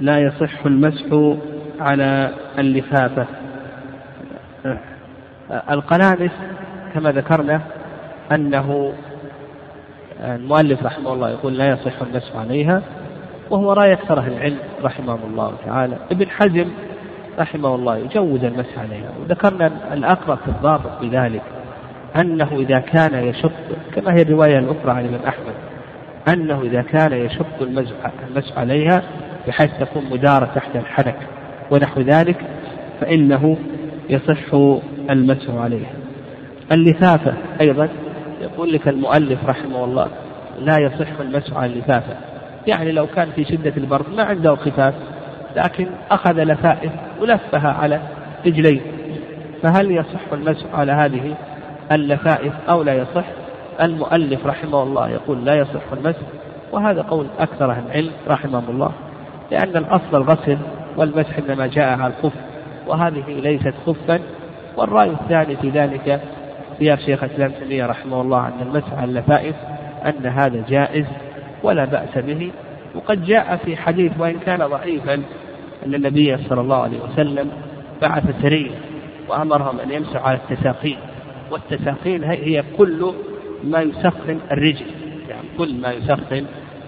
لا 0.00 0.18
يصح 0.18 0.66
المسح 0.66 1.36
على 1.80 2.30
اللفافة 2.58 3.26
القنانس 5.70 6.32
كما 6.94 7.12
ذكرنا 7.12 7.60
أنه 8.32 8.92
المؤلف 10.20 10.82
رحمه 10.82 11.12
الله 11.12 11.30
يقول 11.30 11.58
لا 11.58 11.68
يصح 11.68 12.02
المسح 12.02 12.36
عليها 12.36 12.82
وهو 13.50 13.72
رأي 13.72 13.92
أكثر 13.92 14.18
أهل 14.18 14.32
العلم 14.32 14.58
رحمه 14.82 15.18
الله 15.30 15.52
تعالى. 15.66 15.96
ابن 16.10 16.28
حزم 16.28 16.68
رحمه 17.38 17.74
الله 17.74 17.96
يجوز 17.96 18.44
المسح 18.44 18.78
عليها 18.78 19.10
وذكرنا 19.20 19.70
الأقرب 19.92 20.38
في 20.38 20.48
الضابط 20.48 21.00
بذلك 21.02 21.42
أنه 22.16 22.48
إذا 22.52 22.78
كان 22.78 23.14
يشق 23.14 23.52
كما 23.94 24.14
هي 24.14 24.22
الرواية 24.22 24.58
الأخرى 24.58 24.90
عن 24.92 25.04
الإمام 25.04 25.20
أحمد 25.28 25.54
أنه 26.28 26.62
إذا 26.62 26.82
كان 26.82 27.12
يشق 27.12 27.62
المسح 28.30 28.58
عليها 28.58 29.02
بحيث 29.48 29.70
تكون 29.80 30.04
مدارة 30.10 30.50
تحت 30.54 30.76
الحنك 30.76 31.16
ونحو 31.70 32.00
ذلك 32.00 32.36
فإنه 33.00 33.56
يصح 34.10 34.54
المسح 35.10 35.54
عليها. 35.54 35.92
اللفافة 36.72 37.32
أيضا 37.60 37.88
يقول 38.40 38.72
لك 38.72 38.88
المؤلف 38.88 39.44
رحمه 39.46 39.84
الله 39.84 40.08
لا 40.58 40.78
يصح 40.78 41.20
المسح 41.20 41.56
على 41.56 41.72
اللفافة 41.72 42.16
يعني 42.66 42.92
لو 42.92 43.06
كان 43.06 43.28
في 43.30 43.44
شدة 43.44 43.72
البرد 43.76 44.04
ما 44.16 44.22
عنده 44.22 44.54
خفاف 44.54 44.94
لكن 45.56 45.86
أخذ 46.10 46.42
لفائف 46.42 46.92
ولفها 47.20 47.72
على 47.72 48.00
رجليه 48.46 48.80
فهل 49.62 49.90
يصح 49.90 50.32
المسح 50.32 50.66
على 50.74 50.92
هذه 50.92 51.34
اللفائف 51.92 52.52
أو 52.68 52.82
لا 52.82 52.94
يصح؟ 52.94 53.24
المؤلف 53.80 54.46
رحمه 54.46 54.82
الله 54.82 55.08
يقول 55.08 55.44
لا 55.44 55.54
يصح 55.54 55.92
المسح 55.92 56.22
وهذا 56.72 57.02
قول 57.02 57.26
أكثر 57.38 57.70
أهل 57.70 57.82
العلم 57.86 58.12
رحمهم 58.28 58.64
الله. 58.68 58.92
لأن 59.50 59.76
الأصل 59.76 60.16
الغسل 60.16 60.58
والمسح 60.96 61.38
إنما 61.38 61.66
جاء 61.66 61.98
على 61.98 62.12
الخف 62.18 62.32
وهذه 62.86 63.24
ليست 63.28 63.74
خفا 63.86 64.20
والرأي 64.76 65.10
الثاني 65.10 65.56
في 65.56 65.70
ذلك 65.70 66.20
اختيار 66.78 66.98
شيخ 66.98 67.24
الإسلام 67.24 67.50
تيمية 67.50 67.86
رحمه 67.86 68.20
الله 68.20 68.48
أن 68.48 68.60
المسح 68.62 68.92
على 68.92 69.04
اللفائف 69.04 69.54
أن 70.06 70.26
هذا 70.26 70.64
جائز 70.68 71.06
ولا 71.62 71.84
بأس 71.84 72.18
به 72.18 72.50
وقد 72.94 73.24
جاء 73.24 73.56
في 73.56 73.76
حديث 73.76 74.12
وإن 74.18 74.38
كان 74.38 74.58
ضعيفا 74.58 75.14
أن 75.86 75.94
النبي 75.94 76.36
صلى 76.48 76.60
الله 76.60 76.76
عليه 76.76 76.98
وسلم 77.00 77.50
بعث 78.02 78.42
سرية 78.42 78.70
وأمرهم 79.28 79.80
أن 79.80 79.90
يمسحوا 79.90 80.28
على 80.28 80.38
التساقين 80.50 80.96
والتساقين 81.50 82.24
هي 82.24 82.64
كل 82.76 83.12
ما 83.64 83.80
يسخن 83.80 84.38
الرجل 84.52 84.86
يعني 85.28 85.46
كل 85.58 85.74
ما 85.80 85.92
يسخن 85.92 86.44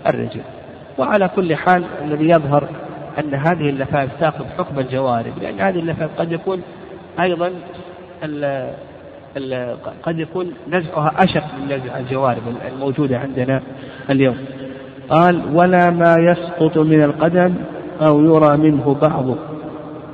الرجل. 0.06 0.42
وعلى 0.98 1.28
كل 1.28 1.56
حال 1.56 1.84
الذي 2.04 2.28
يظهر 2.28 2.68
أن 3.18 3.34
هذه 3.34 3.70
اللفائف 3.70 4.10
تأخذ 4.20 4.44
حكم 4.58 4.78
الجوارب 4.78 5.32
لأن 5.42 5.60
هذه 5.60 5.78
اللفائف 5.78 6.10
قد 6.18 6.32
يكون 6.32 6.62
أيضا 7.20 7.52
قد 10.02 10.18
يكون 10.18 10.52
نزعها 10.68 11.12
أشق 11.18 11.44
من 11.60 11.64
نزع 11.66 11.98
الجوارب 11.98 12.42
الموجودة 12.72 13.18
عندنا 13.18 13.62
اليوم. 14.10 14.36
قال 15.10 15.42
ولا 15.54 15.90
ما 15.90 16.16
يسقط 16.18 16.78
من 16.78 17.02
القدم 17.02 17.54
أو 18.00 18.20
يرى 18.24 18.56
منه 18.56 18.94
بعضه 19.02 19.36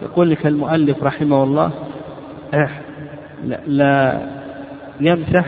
يقول 0.03 0.31
لك 0.31 0.47
المؤلف 0.47 1.03
رحمه 1.03 1.43
الله 1.43 1.71
لا, 3.45 3.61
لا 3.67 4.21
يمسح 5.01 5.47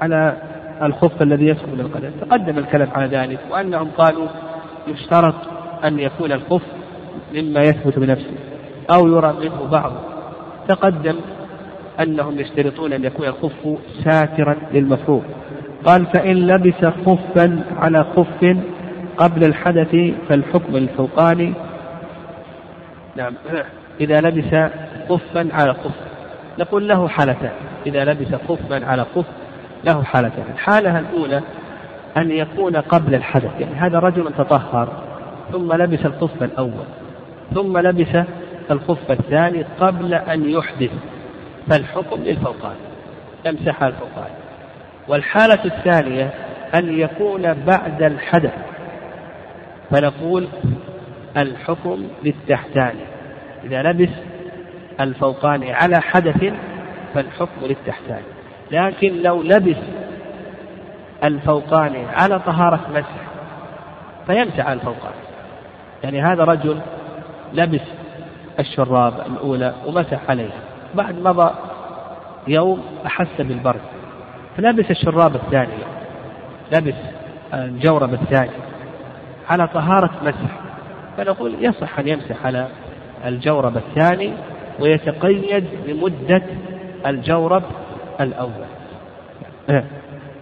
على 0.00 0.36
الخف 0.82 1.22
الذي 1.22 1.46
يسقط 1.46 1.68
من 1.68 1.80
القدم. 1.80 2.10
تقدم 2.20 2.58
الكلام 2.58 2.88
على 2.94 3.16
ذلك 3.16 3.38
وأنهم 3.50 3.88
قالوا 3.98 4.26
يشترط 4.88 5.34
أن 5.84 5.98
يكون 5.98 6.32
الخف 6.32 6.62
مما 7.34 7.60
يثبت 7.60 7.98
بنفسه 7.98 8.34
أو 8.90 9.08
يرى 9.08 9.34
منه 9.40 9.68
بعض. 9.70 9.92
تقدم 10.68 11.14
أنهم 12.00 12.38
يشترطون 12.38 12.92
أن 12.92 13.04
يكون 13.04 13.26
الخف 13.26 13.78
ساترا 14.04 14.56
للمفروض. 14.72 15.22
قال 15.84 16.06
فإن 16.06 16.36
لبس 16.46 16.84
خفا 16.84 17.64
على 17.76 18.04
خف 18.04 18.56
قبل 19.16 19.44
الحدث 19.44 19.96
فالحكم 20.28 20.76
الفوقاني. 20.76 21.52
نعم. 23.16 23.32
إذا 24.00 24.20
لبس 24.20 24.70
خفا 25.08 25.48
على 25.52 25.74
خف 25.74 25.94
نقول 26.58 26.88
له 26.88 27.08
حالتان. 27.08 27.52
إذا 27.86 28.04
لبس 28.04 28.34
خفا 28.48 28.86
على 28.86 29.06
خف 29.14 29.26
له 29.84 30.02
حالتان. 30.02 30.44
الحالة 30.52 30.98
الأولى 30.98 31.42
أن 32.16 32.30
يكون 32.30 32.76
قبل 32.76 33.14
الحدث 33.14 33.60
يعني 33.60 33.74
هذا 33.74 33.98
رجل 33.98 34.32
تطهر 34.38 34.88
ثم 35.52 35.72
لبس 35.72 36.06
الخف 36.06 36.42
الأول 36.42 36.84
ثم 37.54 37.78
لبس 37.78 38.24
الخف 38.70 39.10
الثاني 39.10 39.64
قبل 39.80 40.14
أن 40.14 40.50
يحدث. 40.50 40.90
فالحكم 41.70 42.22
للفوقان 42.22 42.76
يمسح 43.46 43.82
الفوقان 43.82 44.30
والحالة 45.08 45.64
الثانية 45.64 46.30
أن 46.74 47.00
يكون 47.00 47.54
بعد 47.54 48.02
الحدث 48.02 48.54
فنقول 49.90 50.48
الحكم 51.36 52.08
للتحتاني 52.22 53.04
إذا 53.64 53.82
لبس 53.82 54.10
الفوقاني 55.00 55.72
على 55.72 56.00
حدث 56.00 56.52
فالحكم 57.14 57.60
للتحتاني 57.62 58.26
لكن 58.70 59.22
لو 59.22 59.42
لبس 59.42 59.78
الفوقاني 61.24 62.06
على 62.06 62.38
طهارة 62.38 62.80
مسح 62.94 63.30
فيمسح 64.26 64.66
على 64.66 64.72
الفوقاني 64.72 65.20
يعني 66.04 66.22
هذا 66.22 66.44
رجل 66.44 66.80
لبس 67.52 67.80
الشراب 68.58 69.14
الأولى 69.26 69.74
ومسح 69.86 70.20
عليها. 70.28 70.69
بعد 70.94 71.18
مضى 71.18 71.50
يوم 72.48 72.82
أحس 73.06 73.40
بالبرد 73.40 73.80
فلبس 74.56 74.90
الشراب 74.90 75.34
الثاني 75.34 75.78
لبس 76.72 76.94
الجورب 77.54 78.14
الثاني 78.14 78.50
على 79.48 79.68
طهارة 79.68 80.10
مسح 80.22 80.60
فنقول 81.16 81.54
يصح 81.60 81.98
أن 81.98 82.08
يمسح 82.08 82.46
على 82.46 82.66
الجورب 83.26 83.76
الثاني 83.76 84.32
ويتقيد 84.80 85.68
بمدة 85.86 86.42
الجورب 87.06 87.62
الأول. 88.20 88.66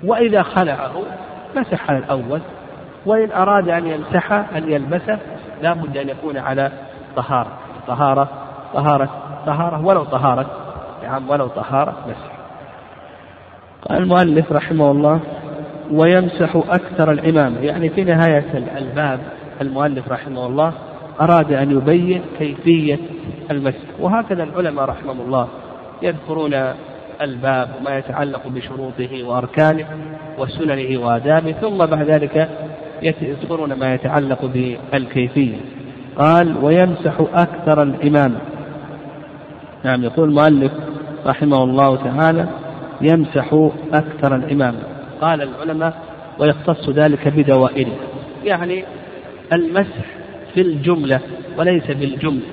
وإذا 0.05 0.43
خلعه 0.43 1.03
مسح 1.57 1.91
على 1.91 1.99
الأول 1.99 2.41
وإن 3.07 3.33
أراد 3.33 3.69
أن 3.69 3.87
يمسحه 3.87 4.47
أن 4.57 4.73
يلبسه 4.73 5.19
لا 5.63 5.73
بد 5.73 5.97
أن 5.97 6.09
يكون 6.09 6.39
على 6.39 6.73
طهارة 7.17 7.53
طهارة 7.87 8.29
طهارة 8.75 9.28
طهارة 9.49 9.87
ولو 9.87 10.05
طهارة. 10.05 10.47
نعم 11.03 11.31
ولو 11.31 11.47
طهارة 11.47 11.95
مسح 12.07 12.39
قال 13.89 14.03
المؤلف 14.03 14.53
رحمه 14.53 14.91
الله 14.91 15.21
ويمسح 15.93 16.57
أكثر 16.57 17.13
العمامة 17.13 17.61
يعني 17.61 17.89
في 17.89 18.05
نهاية 18.05 18.45
الباب 18.79 19.21
المؤلف 19.61 20.09
رحمه 20.09 20.47
الله 20.47 20.73
أراد 21.21 21.53
أن 21.53 21.71
يبين 21.71 22.23
كيفية 22.39 22.99
المسح. 23.51 23.79
وهكذا 24.01 24.43
العلماء 24.43 24.85
رحمهم 24.85 25.21
الله 25.21 25.49
يذكرون 26.03 26.55
الباب 27.21 27.69
وما 27.81 27.99
يتعلق 27.99 28.49
بشروطه 28.49 29.25
وأركانه 29.25 29.87
وسننه 30.39 31.01
وآدابه 31.01 31.53
ثم 31.53 31.87
بعد 31.87 32.11
ذلك 32.11 32.49
يذكرون 33.03 33.73
ما 33.73 33.95
يتعلق 33.95 34.45
بالكيفية. 34.45 35.57
قال 36.19 36.65
ويمسح 36.65 37.15
أكثر 37.35 37.83
العمامة 37.83 38.41
نعم 39.85 40.05
يقول 40.05 40.29
المؤلف 40.29 40.73
رحمه 41.27 41.65
الله 41.65 41.97
تعالى 41.97 42.49
يمسح 43.01 43.71
أكثر 43.93 44.37
العمامة 44.37 44.79
قال 45.21 45.43
العلماء 45.43 46.03
ويختص 46.39 46.89
ذلك 46.89 47.29
بدوائره. 47.29 47.97
يعني 48.45 48.85
المسح 49.53 50.05
في 50.55 50.61
الجملة 50.61 51.21
وليس 51.59 51.87
بالجملة 51.87 52.47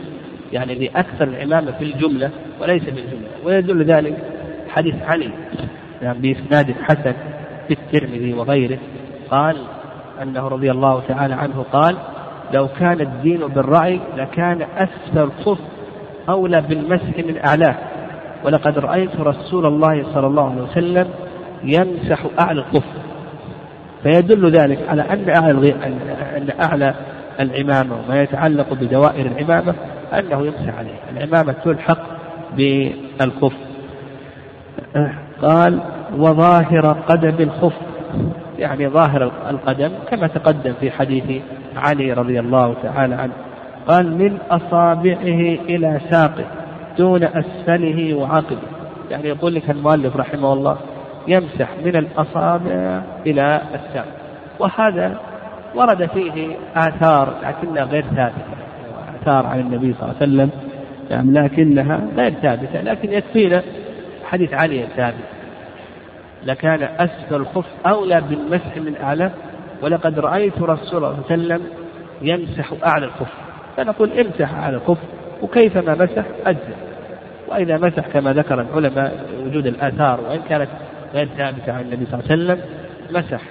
يعني 0.53 0.75
لأكثر 0.75 1.27
العمامة 1.27 1.71
في 1.71 1.83
الجملة 1.83 2.29
وليس 2.61 2.83
بالجملة 2.83 3.27
ويدل 3.45 3.83
ذلك 3.83 4.17
حديث 4.69 4.95
علي. 5.01 5.29
يعني 6.01 6.19
بإسناد 6.19 6.75
حسن 6.81 7.13
في 7.67 7.73
الترمذي 7.73 8.33
وغيره. 8.33 8.77
قال 9.31 9.57
أنه 10.21 10.47
رضي 10.47 10.71
الله 10.71 11.01
تعالى 11.07 11.33
عنه 11.33 11.65
قال 11.73 11.95
لو 12.53 12.67
كان 12.67 13.01
الدين 13.01 13.47
بالرأي 13.47 13.99
لكان 14.17 14.61
أسفل 14.77 15.19
الخف 15.19 15.59
أولى 16.29 16.61
بالمسح 16.61 17.17
من 17.17 17.37
أعلاه. 17.45 17.75
ولقد 18.43 18.79
رأيت 18.79 19.19
رسول 19.19 19.65
الله 19.65 20.05
صلى 20.13 20.27
الله 20.27 20.51
عليه 20.51 20.61
وسلم 20.61 21.07
يمسح 21.63 22.25
أعلى 22.39 22.59
الخف 22.59 22.83
فيدل 24.03 24.49
ذلك 24.49 24.79
على 24.89 25.01
أن 25.01 25.29
أعلى 25.29 25.73
أن 26.37 26.49
أعلى 26.61 26.93
العمامة 27.39 27.95
وما 27.95 28.21
يتعلق 28.21 28.73
بدوائر 28.73 29.25
العمامة 29.25 29.75
أنه 30.13 30.45
يمسح 30.45 30.77
عليه. 30.77 30.95
العمامة 31.17 31.55
تلحق 31.63 31.97
بالخف 32.57 33.53
قال 35.41 35.79
وظاهر 36.17 36.91
قدم 37.07 37.35
الخف. 37.39 37.73
يعني 38.59 38.87
ظاهر 38.87 39.31
القدم 39.49 39.89
كما 40.11 40.27
تقدم 40.27 40.73
في 40.79 40.91
حديث 40.91 41.41
علي 41.75 42.13
رضي 42.13 42.39
الله 42.39 42.75
تعالى 42.83 43.15
عنه. 43.15 43.33
قال 43.87 44.17
من 44.17 44.37
أصابعه 44.51 45.57
إلى 45.69 45.99
ساقه 46.09 46.45
دون 46.97 47.23
أسفله 47.23 48.13
وعقبه. 48.13 48.67
يعني 49.11 49.27
يقول 49.27 49.55
لك 49.55 49.69
المؤلف 49.69 50.15
رحمه 50.15 50.53
الله 50.53 50.77
يمسح 51.27 51.69
من 51.85 51.95
الأصابع 51.95 53.01
إلى 53.25 53.61
الساق. 53.75 54.05
وهذا 54.59 55.19
ورد 55.75 56.05
فيه 56.05 56.55
آثار 56.75 57.33
لكنها 57.43 57.83
غير 57.83 58.05
ثابتة 58.15 58.55
آثار 59.21 59.45
عن 59.45 59.59
النبي 59.59 59.93
صلى 59.93 60.03
الله 60.03 60.15
عليه 60.21 60.33
وسلم 60.33 60.49
يعني 61.09 61.31
لكنها 61.31 62.01
غير 62.17 62.31
ثابتة 62.31 62.81
لكن 62.81 63.13
يكفينا 63.13 63.63
حديث 64.25 64.53
علي 64.53 64.83
الثابت. 64.83 65.25
لكان 66.43 66.83
أسفل 66.83 67.35
الخف 67.35 67.65
أولى 67.85 68.21
بالمسح 68.29 68.77
من 68.77 68.95
أعلى 69.03 69.31
ولقد 69.81 70.19
رأيت 70.19 70.61
رسول 70.61 70.67
الله 70.67 70.77
صلى 70.87 71.35
الله 71.35 71.53
عليه 71.53 71.55
وسلم 71.55 71.61
يمسح 72.21 72.73
أعلى 72.85 73.05
الخف. 73.05 73.44
فنقول 73.77 74.19
امسح 74.19 74.53
أعلى 74.53 74.75
الخف 74.75 74.97
وكيفما 75.41 75.95
مسح 75.95 76.23
أجزل 76.45 76.75
وإذا 77.47 77.77
مسح 77.77 78.07
كما 78.07 78.33
ذكر 78.33 78.61
العلماء 78.61 79.25
وجود 79.45 79.67
الآثار 79.67 80.21
وإن 80.21 80.39
كانت 80.49 80.69
غير 81.13 81.27
ثابتة 81.37 81.73
عن 81.73 81.81
النبي 81.81 82.05
صلى 82.05 82.19
الله 82.19 82.31
عليه 82.31 82.43
وسلم 82.43 82.59
مسح 83.11 83.41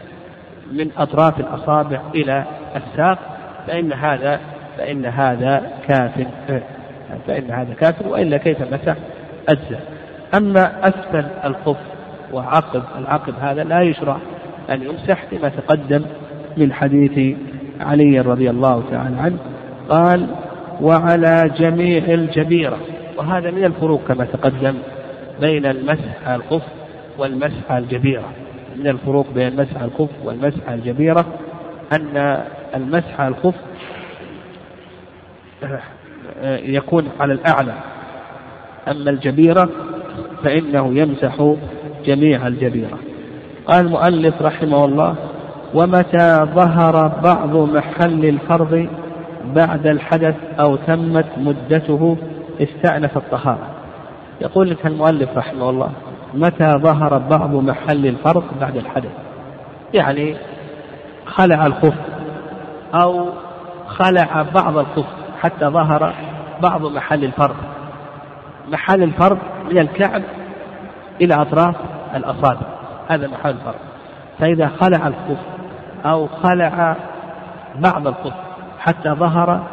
من 0.72 0.90
أطراف 0.96 1.40
الأصابع 1.40 2.00
إلى 2.14 2.44
الساق 2.76 3.18
فإن 3.66 3.92
هذا 3.92 4.40
فإن 4.78 5.06
هذا 5.06 5.72
كاف 5.88 6.26
فإن 7.26 7.50
هذا 7.50 7.74
كاف 7.74 8.06
وإلا 8.06 8.36
كيف 8.36 8.72
مسح؟ 8.72 8.96
أجزاء 9.48 9.80
أما 10.34 10.88
أسفل 10.88 11.24
الخف 11.44 11.76
وعقب 12.32 12.82
العقب 12.98 13.34
هذا 13.40 13.64
لا 13.64 13.80
يشرع 13.80 14.16
أن 14.70 14.82
يمسح 14.82 15.24
لما 15.32 15.48
تقدم 15.48 16.04
من 16.56 16.72
حديث 16.72 17.36
علي 17.80 18.20
رضي 18.20 18.50
الله 18.50 18.84
تعالى 18.90 19.16
عنه. 19.16 19.38
قال 19.88 20.26
وعلى 20.80 21.50
جميع 21.58 22.04
الجبيرة. 22.04 22.78
وهذا 23.16 23.50
من 23.50 23.64
الفروق 23.64 24.00
كما 24.08 24.24
تقدم 24.24 24.74
بين 25.40 25.66
المسح 25.66 26.26
على 26.26 26.36
الخف 26.36 26.62
والمسح 27.18 27.70
على 27.70 27.84
الجبيرة. 27.84 28.28
من 28.76 28.88
الفروق 28.88 29.26
بين 29.34 29.48
المسح 29.48 29.76
على 29.76 29.84
الخف 29.84 30.10
والمسح 30.24 30.68
على 30.68 30.74
الجبيرة 30.74 31.24
أن 31.92 32.44
المسح 32.74 33.20
على 33.20 33.28
الخف 33.28 33.54
يكون 36.44 37.08
على 37.20 37.32
الأعلى. 37.32 37.74
أما 38.88 39.10
الجبيرة 39.10 39.68
فإنه 40.44 40.94
يمسح 40.94 41.54
جميع 42.06 42.46
الجبيرة. 42.46 42.98
قال 43.66 43.86
المؤلف 43.86 44.42
رحمه 44.42 44.84
الله 44.84 45.14
ومتى 45.74 46.38
ظهر 46.54 47.08
بعض 47.08 47.56
محل 47.56 48.24
الفرض 48.24 48.88
بعد 49.54 49.86
الحدث 49.86 50.34
أو 50.60 50.76
تمت 50.76 51.26
مدته 51.36 52.16
استأنف 52.60 53.16
الطهارة. 53.16 53.66
يقول 54.40 54.70
لك 54.70 54.86
المؤلف 54.86 55.28
رحمه 55.36 55.70
الله 55.70 55.90
متى 56.34 56.72
ظهر 56.78 57.18
بعض 57.18 57.54
محل 57.54 58.06
الفرض 58.06 58.44
بعد 58.60 58.76
الحدث؟ 58.76 59.10
يعني 59.94 60.36
خلع 61.26 61.66
الخف 61.66 61.94
أو 62.94 63.26
خلع 63.86 64.44
بعض 64.54 64.78
الخف 64.78 65.06
حتى 65.42 65.66
ظهر 65.66 66.14
بعض 66.62 66.86
محل 66.86 67.24
الفرض 67.24 67.56
محل 68.68 69.02
الفرض 69.02 69.38
من 69.70 69.78
الكعب 69.78 70.22
إلى 71.20 71.34
أطراف 71.34 71.74
الأصابع. 72.14 72.66
هذا 73.08 73.26
محل 73.26 73.50
الفرض 73.50 73.74
فإذا 74.38 74.70
خلع 74.80 75.06
الخف 75.06 75.42
أو 76.04 76.26
خلع 76.26 76.96
بعض 77.76 78.06
الخف 78.06 78.32
حتى 78.84 79.10
ظهر 79.10 79.66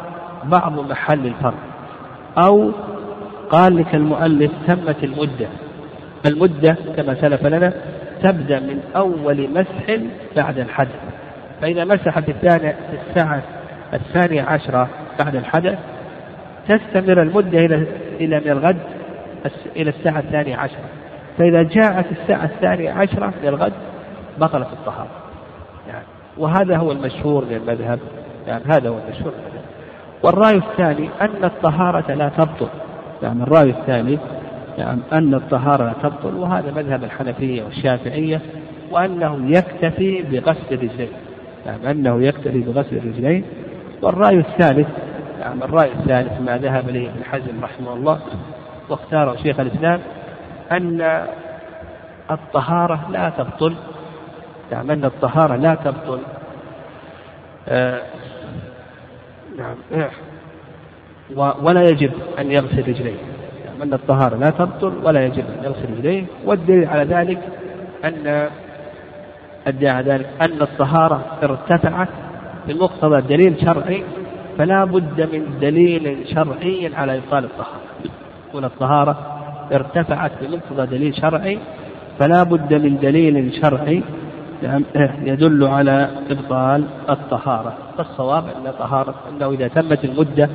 بعض 0.44 0.90
محل 0.90 1.26
الفرض 1.26 1.58
أو 2.38 2.72
قال 3.50 3.76
لك 3.76 3.94
المؤلف 3.94 4.52
تمت 4.66 5.04
المدة. 5.04 5.48
المدة 6.26 6.76
كما 6.96 7.14
سلف 7.14 7.46
لنا 7.46 7.72
تبدأ 8.22 8.60
من 8.60 8.80
أول 8.96 9.48
مسح 9.50 10.00
بعد 10.36 10.58
الحدث. 10.58 11.00
فإذا 11.60 11.84
مسح 11.84 12.20
في 12.20 12.30
الثانية 12.30 12.76
في 12.90 13.10
الساعة 13.10 13.42
الثانية 13.94 14.42
عشرة 14.42 14.88
بعد 15.18 15.36
الحدث 15.36 15.78
تستمر 16.68 17.22
المدة 17.22 17.58
إلى 17.58 17.86
إلى 18.20 18.40
من 18.40 18.50
الغد 18.50 18.78
إلى 19.76 19.90
الساعة 19.90 20.18
الثانية 20.18 20.56
عشرة. 20.56 20.84
فإذا 21.38 21.62
جاءت 21.62 22.06
الساعة 22.12 22.44
الثانية 22.44 22.92
عشرة 22.92 23.32
من 23.42 23.48
الغد 23.48 23.72
بطلت 24.38 24.68
الطهارة. 24.72 25.10
يعني 25.88 26.04
وهذا 26.38 26.76
هو 26.76 26.92
المشهور 26.92 27.44
من 27.44 27.56
المذهب. 27.56 27.98
يعني 28.46 28.64
هذا 28.64 28.88
هو 28.88 28.98
المشهور 28.98 29.32
والرأي 30.22 30.56
الثاني 30.56 31.08
أن 31.20 31.44
الطهارة 31.44 32.14
لا 32.14 32.28
تبطل. 32.28 32.68
يعني 33.22 33.42
الرأي 33.42 33.70
الثاني 33.70 34.18
يعني 34.78 35.00
أن 35.12 35.34
الطهارة 35.34 35.84
لا 35.84 35.94
تبطل 36.02 36.34
وهذا 36.34 36.70
مذهب 36.70 37.04
الحنفية 37.04 37.62
والشافعية 37.62 38.40
وأنه 38.90 39.38
يكتفي 39.46 40.22
بغسل 40.22 40.74
الرجلين. 40.74 41.08
يعني 41.66 41.90
أنه 41.90 42.22
يكتفي 42.22 42.60
بغسل 42.60 42.96
الرجلين. 42.96 43.44
والرأي 44.02 44.38
الثالث 44.38 44.88
يعني 45.40 45.64
الرأي 45.64 45.92
الثالث 45.92 46.40
ما 46.40 46.58
ذهب 46.58 46.88
إليه 46.88 47.08
ابن 47.08 47.24
حزم 47.24 47.64
رحمه 47.64 47.92
الله 47.92 48.18
واختاره 48.88 49.36
شيخ 49.36 49.60
الإسلام 49.60 50.00
أن 50.72 51.26
الطهارة 52.30 53.10
لا 53.10 53.32
تبطل. 53.38 53.74
يعني 54.72 54.92
أن 54.92 55.04
الطهارة 55.04 55.56
لا 55.56 55.74
تبطل. 55.74 56.18
آه 57.68 58.02
نعم. 59.58 59.76
آه 59.92 60.10
ولا 61.62 61.82
يجب 61.82 62.10
أن 62.38 62.50
يغسل 62.50 62.88
رجليه. 62.88 63.16
يعني 63.64 63.82
أن 63.82 63.94
الطهارة 63.94 64.36
لا 64.36 64.50
تبطل 64.50 64.92
ولا 65.04 65.24
يجب 65.24 65.44
أن 65.58 65.64
يغسل 65.64 65.98
رجليه. 65.98 66.24
والدليل 66.44 66.88
على 66.88 67.04
ذلك 67.04 67.38
أن 68.04 68.48
الدليل 69.66 69.90
على 69.90 70.10
ذلك 70.10 70.28
أن 70.40 70.62
الطهارة 70.62 71.24
ارتفعت 71.42 72.08
بمقتضى 72.68 73.36
دليل 73.36 73.60
شرعي 73.60 74.04
فلا 74.58 74.84
بد 74.84 75.28
من 75.32 75.58
دليل 75.60 76.16
شرعي 76.34 76.90
على 76.94 77.18
إبطال 77.18 77.44
الطهارة. 77.44 77.80
تكون 78.48 78.64
الطهارة 78.64 79.38
ارتفعت 79.72 80.32
بمقتضى 80.42 80.98
دليل 80.98 81.14
شرعي 81.14 81.58
فلا 82.18 82.42
بد 82.42 82.74
من 82.74 82.98
دليل 82.98 83.54
شرعي 83.62 84.02
يدل 85.22 85.64
على 85.64 86.10
إبطال 86.30 86.84
الطهارة. 87.10 87.74
فالصواب 87.98 88.44
أن 88.44 88.72
طهارة 88.78 89.14
أنه 89.30 89.50
إذا 89.50 89.68
تمت 89.68 90.04
المدة 90.04 90.48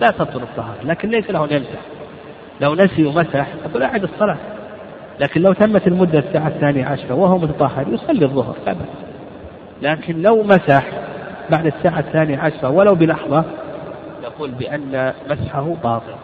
لا 0.00 0.10
تبطل 0.10 0.42
الطهارة 0.42 0.84
لكن 0.84 1.10
ليس 1.10 1.30
له 1.30 1.44
أن 1.44 1.50
يمسح 1.50 1.80
لو 2.60 2.74
نسي 2.74 3.06
ومسح 3.06 3.46
يقول 3.64 3.82
أعد 3.82 4.02
الصلاة. 4.02 4.36
لكن 5.20 5.40
لو 5.40 5.52
تمت 5.52 5.86
المدة 5.86 6.18
الساعة 6.18 6.48
الثانية 6.48 6.84
عشرة 6.84 7.14
وهو 7.14 7.38
متطهر 7.38 7.88
يصلي 7.88 8.24
الظهر 8.24 8.56
بأس 8.66 8.76
لكن 9.82 10.22
لو 10.22 10.42
مسح 10.42 10.84
بعد 11.50 11.66
الساعة 11.66 11.98
الثانية 11.98 12.38
عشرة 12.38 12.70
ولو 12.70 12.94
بلحظة 12.94 13.44
يقول 14.22 14.50
بأن 14.50 15.12
مسحه 15.30 15.76
باطل. 15.84 16.14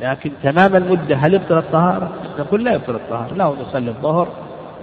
لكن 0.00 0.32
تمام 0.42 0.76
المدة 0.76 1.16
هل 1.16 1.34
يبطل 1.34 1.58
الطهارة؟ 1.58 2.12
نقول 2.38 2.64
لا 2.64 2.74
يبطل 2.74 2.94
الطهارة. 2.94 3.34
له 3.34 3.56
نصلي 3.60 3.90
الظهر. 3.90 4.28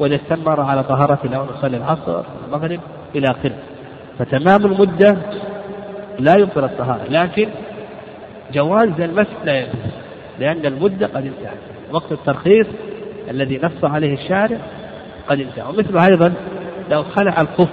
وإذا 0.02 0.16
استمر 0.16 0.62
على 0.62 0.84
طهارته 0.84 1.30
له 1.30 1.48
نصلي 1.58 1.78
العصر 1.78 2.24
المغرب 2.48 2.80
إلى 3.16 3.28
آخره. 3.32 3.56
فتمام 4.20 4.66
المدة 4.66 5.18
لا 6.20 6.34
يبطل 6.38 6.64
الطهارة 6.64 7.04
لكن 7.10 7.50
جواز 8.54 9.02
المسح 9.02 9.34
لا 9.46 9.60
يجوز 9.60 9.92
لأن 10.40 10.66
المدة 10.66 11.08
قد 11.08 11.26
انتهت. 11.26 11.58
وقت 11.92 12.12
الترخيص 12.12 12.68
الذي 13.30 13.60
نص 13.64 13.84
عليه 13.84 14.14
الشارع 14.14 14.58
قد 15.28 15.40
انتهى. 15.40 15.70
ومثله 15.70 16.06
أيضا 16.06 16.34
لو 16.90 17.04
خلع 17.04 17.42
الخف 17.42 17.70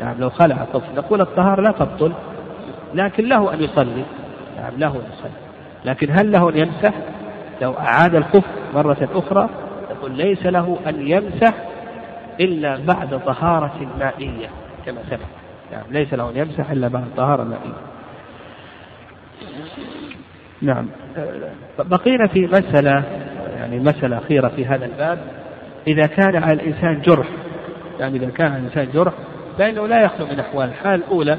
يعني 0.00 0.20
لو 0.20 0.30
خلع 0.30 0.56
الخف. 0.62 0.82
نقول 0.96 1.20
الطهارة 1.20 1.60
لا 1.60 1.72
تبطل 1.72 2.12
لكن 2.94 3.28
له 3.28 3.54
أن 3.54 3.62
يصلي 3.62 4.04
يعني 4.56 4.76
له 4.76 4.88
أن 4.88 5.02
يصلي. 5.18 5.30
لكن 5.84 6.10
هل 6.10 6.32
له 6.32 6.50
أن 6.50 6.56
يمسح؟ 6.56 6.94
لو 7.62 7.72
أعاد 7.72 8.14
الخف 8.14 8.44
مرة 8.74 9.08
أخرى 9.14 9.48
يقول 10.00 10.12
ليس 10.12 10.46
له 10.46 10.78
أن 10.86 11.08
يمسح 11.08 11.54
إلا 12.40 12.76
بعد 12.76 13.20
طهارة 13.26 13.88
مائية 13.98 14.48
كما 14.86 15.02
سبق. 15.10 15.26
يعني 15.72 15.84
ليس 15.90 16.14
له 16.14 16.30
أن 16.30 16.36
يمسح 16.36 16.70
إلا 16.70 16.88
بعد 16.88 17.04
طهارة 17.16 17.44
مائية. 17.44 17.76
نعم. 20.62 20.86
بقينا 21.78 22.26
في 22.26 22.46
مسألة 22.46 23.04
يعني 23.56 23.78
مسألة 23.78 24.18
أخيرة 24.18 24.48
في 24.48 24.66
هذا 24.66 24.84
الباب. 24.84 25.18
إذا 25.86 26.06
كان 26.06 26.42
على 26.42 26.52
الإنسان 26.52 27.00
جرح 27.00 27.26
يعني 28.00 28.16
إذا 28.16 28.30
كان 28.30 28.52
على 28.52 28.58
الإنسان 28.58 28.88
جرح 28.94 29.14
فإنه 29.58 29.86
لا 29.86 30.04
يخلو 30.04 30.26
من 30.26 30.40
أحوال. 30.40 30.68
الحالة 30.68 30.94
الأولى 30.94 31.38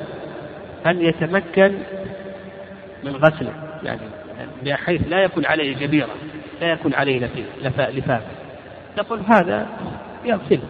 أن 0.86 1.02
يتمكن 1.02 1.72
من 3.04 3.16
غسله 3.16 3.54
يعني 3.84 4.02
بحيث 4.66 5.02
لا 5.08 5.24
يكون 5.24 5.46
عليه 5.46 5.76
جبيرة 5.76 6.10
لا 6.62 6.72
يكون 6.72 6.94
عليه 6.94 7.30
لفاف 7.64 8.24
نقول 8.98 9.20
هذا 9.20 9.68
يغسله 10.26 10.64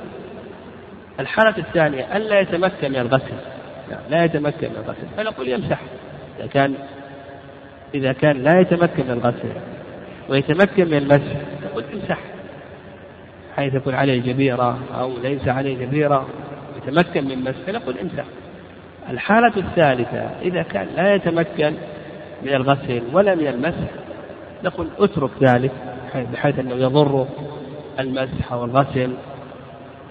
الحالة 1.19 1.57
الثانية 1.57 2.17
ألا 2.17 2.39
يتمكن 2.39 2.89
من 2.91 2.95
الغسل. 2.95 3.33
يعني 3.91 4.03
لا 4.09 4.23
يتمكن 4.23 4.69
من 4.69 4.75
الغسل. 4.75 5.07
فنقول 5.17 5.47
يمسح. 5.47 5.79
إذا 6.39 6.47
كان 6.47 6.73
إذا 7.93 8.13
كان 8.13 8.43
لا 8.43 8.59
يتمكن 8.59 9.05
من 9.05 9.11
الغسل 9.11 9.49
ويتمكن 10.29 10.87
من 10.87 10.97
المسح 10.97 11.35
نقول 11.65 11.83
امسح. 11.93 12.17
حيث 13.55 13.73
يكون 13.73 13.95
عليه 13.95 14.21
جبيرة 14.21 14.79
أو 14.99 15.17
ليس 15.23 15.47
عليه 15.47 15.85
جبيرة 15.85 16.27
يتمكن 16.77 17.25
من 17.25 17.31
المسح 17.31 17.69
نقول 17.69 17.97
امسح. 17.97 18.25
الحالة 19.09 19.57
الثالثة 19.57 20.29
إذا 20.41 20.63
كان 20.63 20.87
لا 20.95 21.15
يتمكن 21.15 21.73
من 22.43 22.53
الغسل 22.53 23.03
ولا 23.13 23.35
من 23.35 23.47
المسح 23.47 23.89
نقول 24.63 24.87
اترك 24.99 25.31
ذلك 25.43 25.71
بحيث 26.33 26.59
أنه 26.59 26.75
يضر 26.75 27.27
المسح 27.99 28.53
أو 28.53 28.65
الغسل 28.65 29.13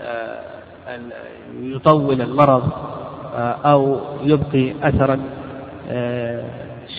آه، 0.03 0.41
يطول 1.63 2.23
المرض 2.23 2.71
آه، 3.35 3.57
أو 3.65 4.01
يبقي 4.23 4.75
أثرا 4.83 5.21
آه، 5.91 6.45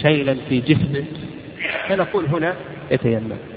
شيلا 0.02 0.36
في 0.50 0.60
جسمه. 0.60 1.06
فنقول 1.88 2.26
هنا 2.26 2.56
يتيمم. 2.92 3.51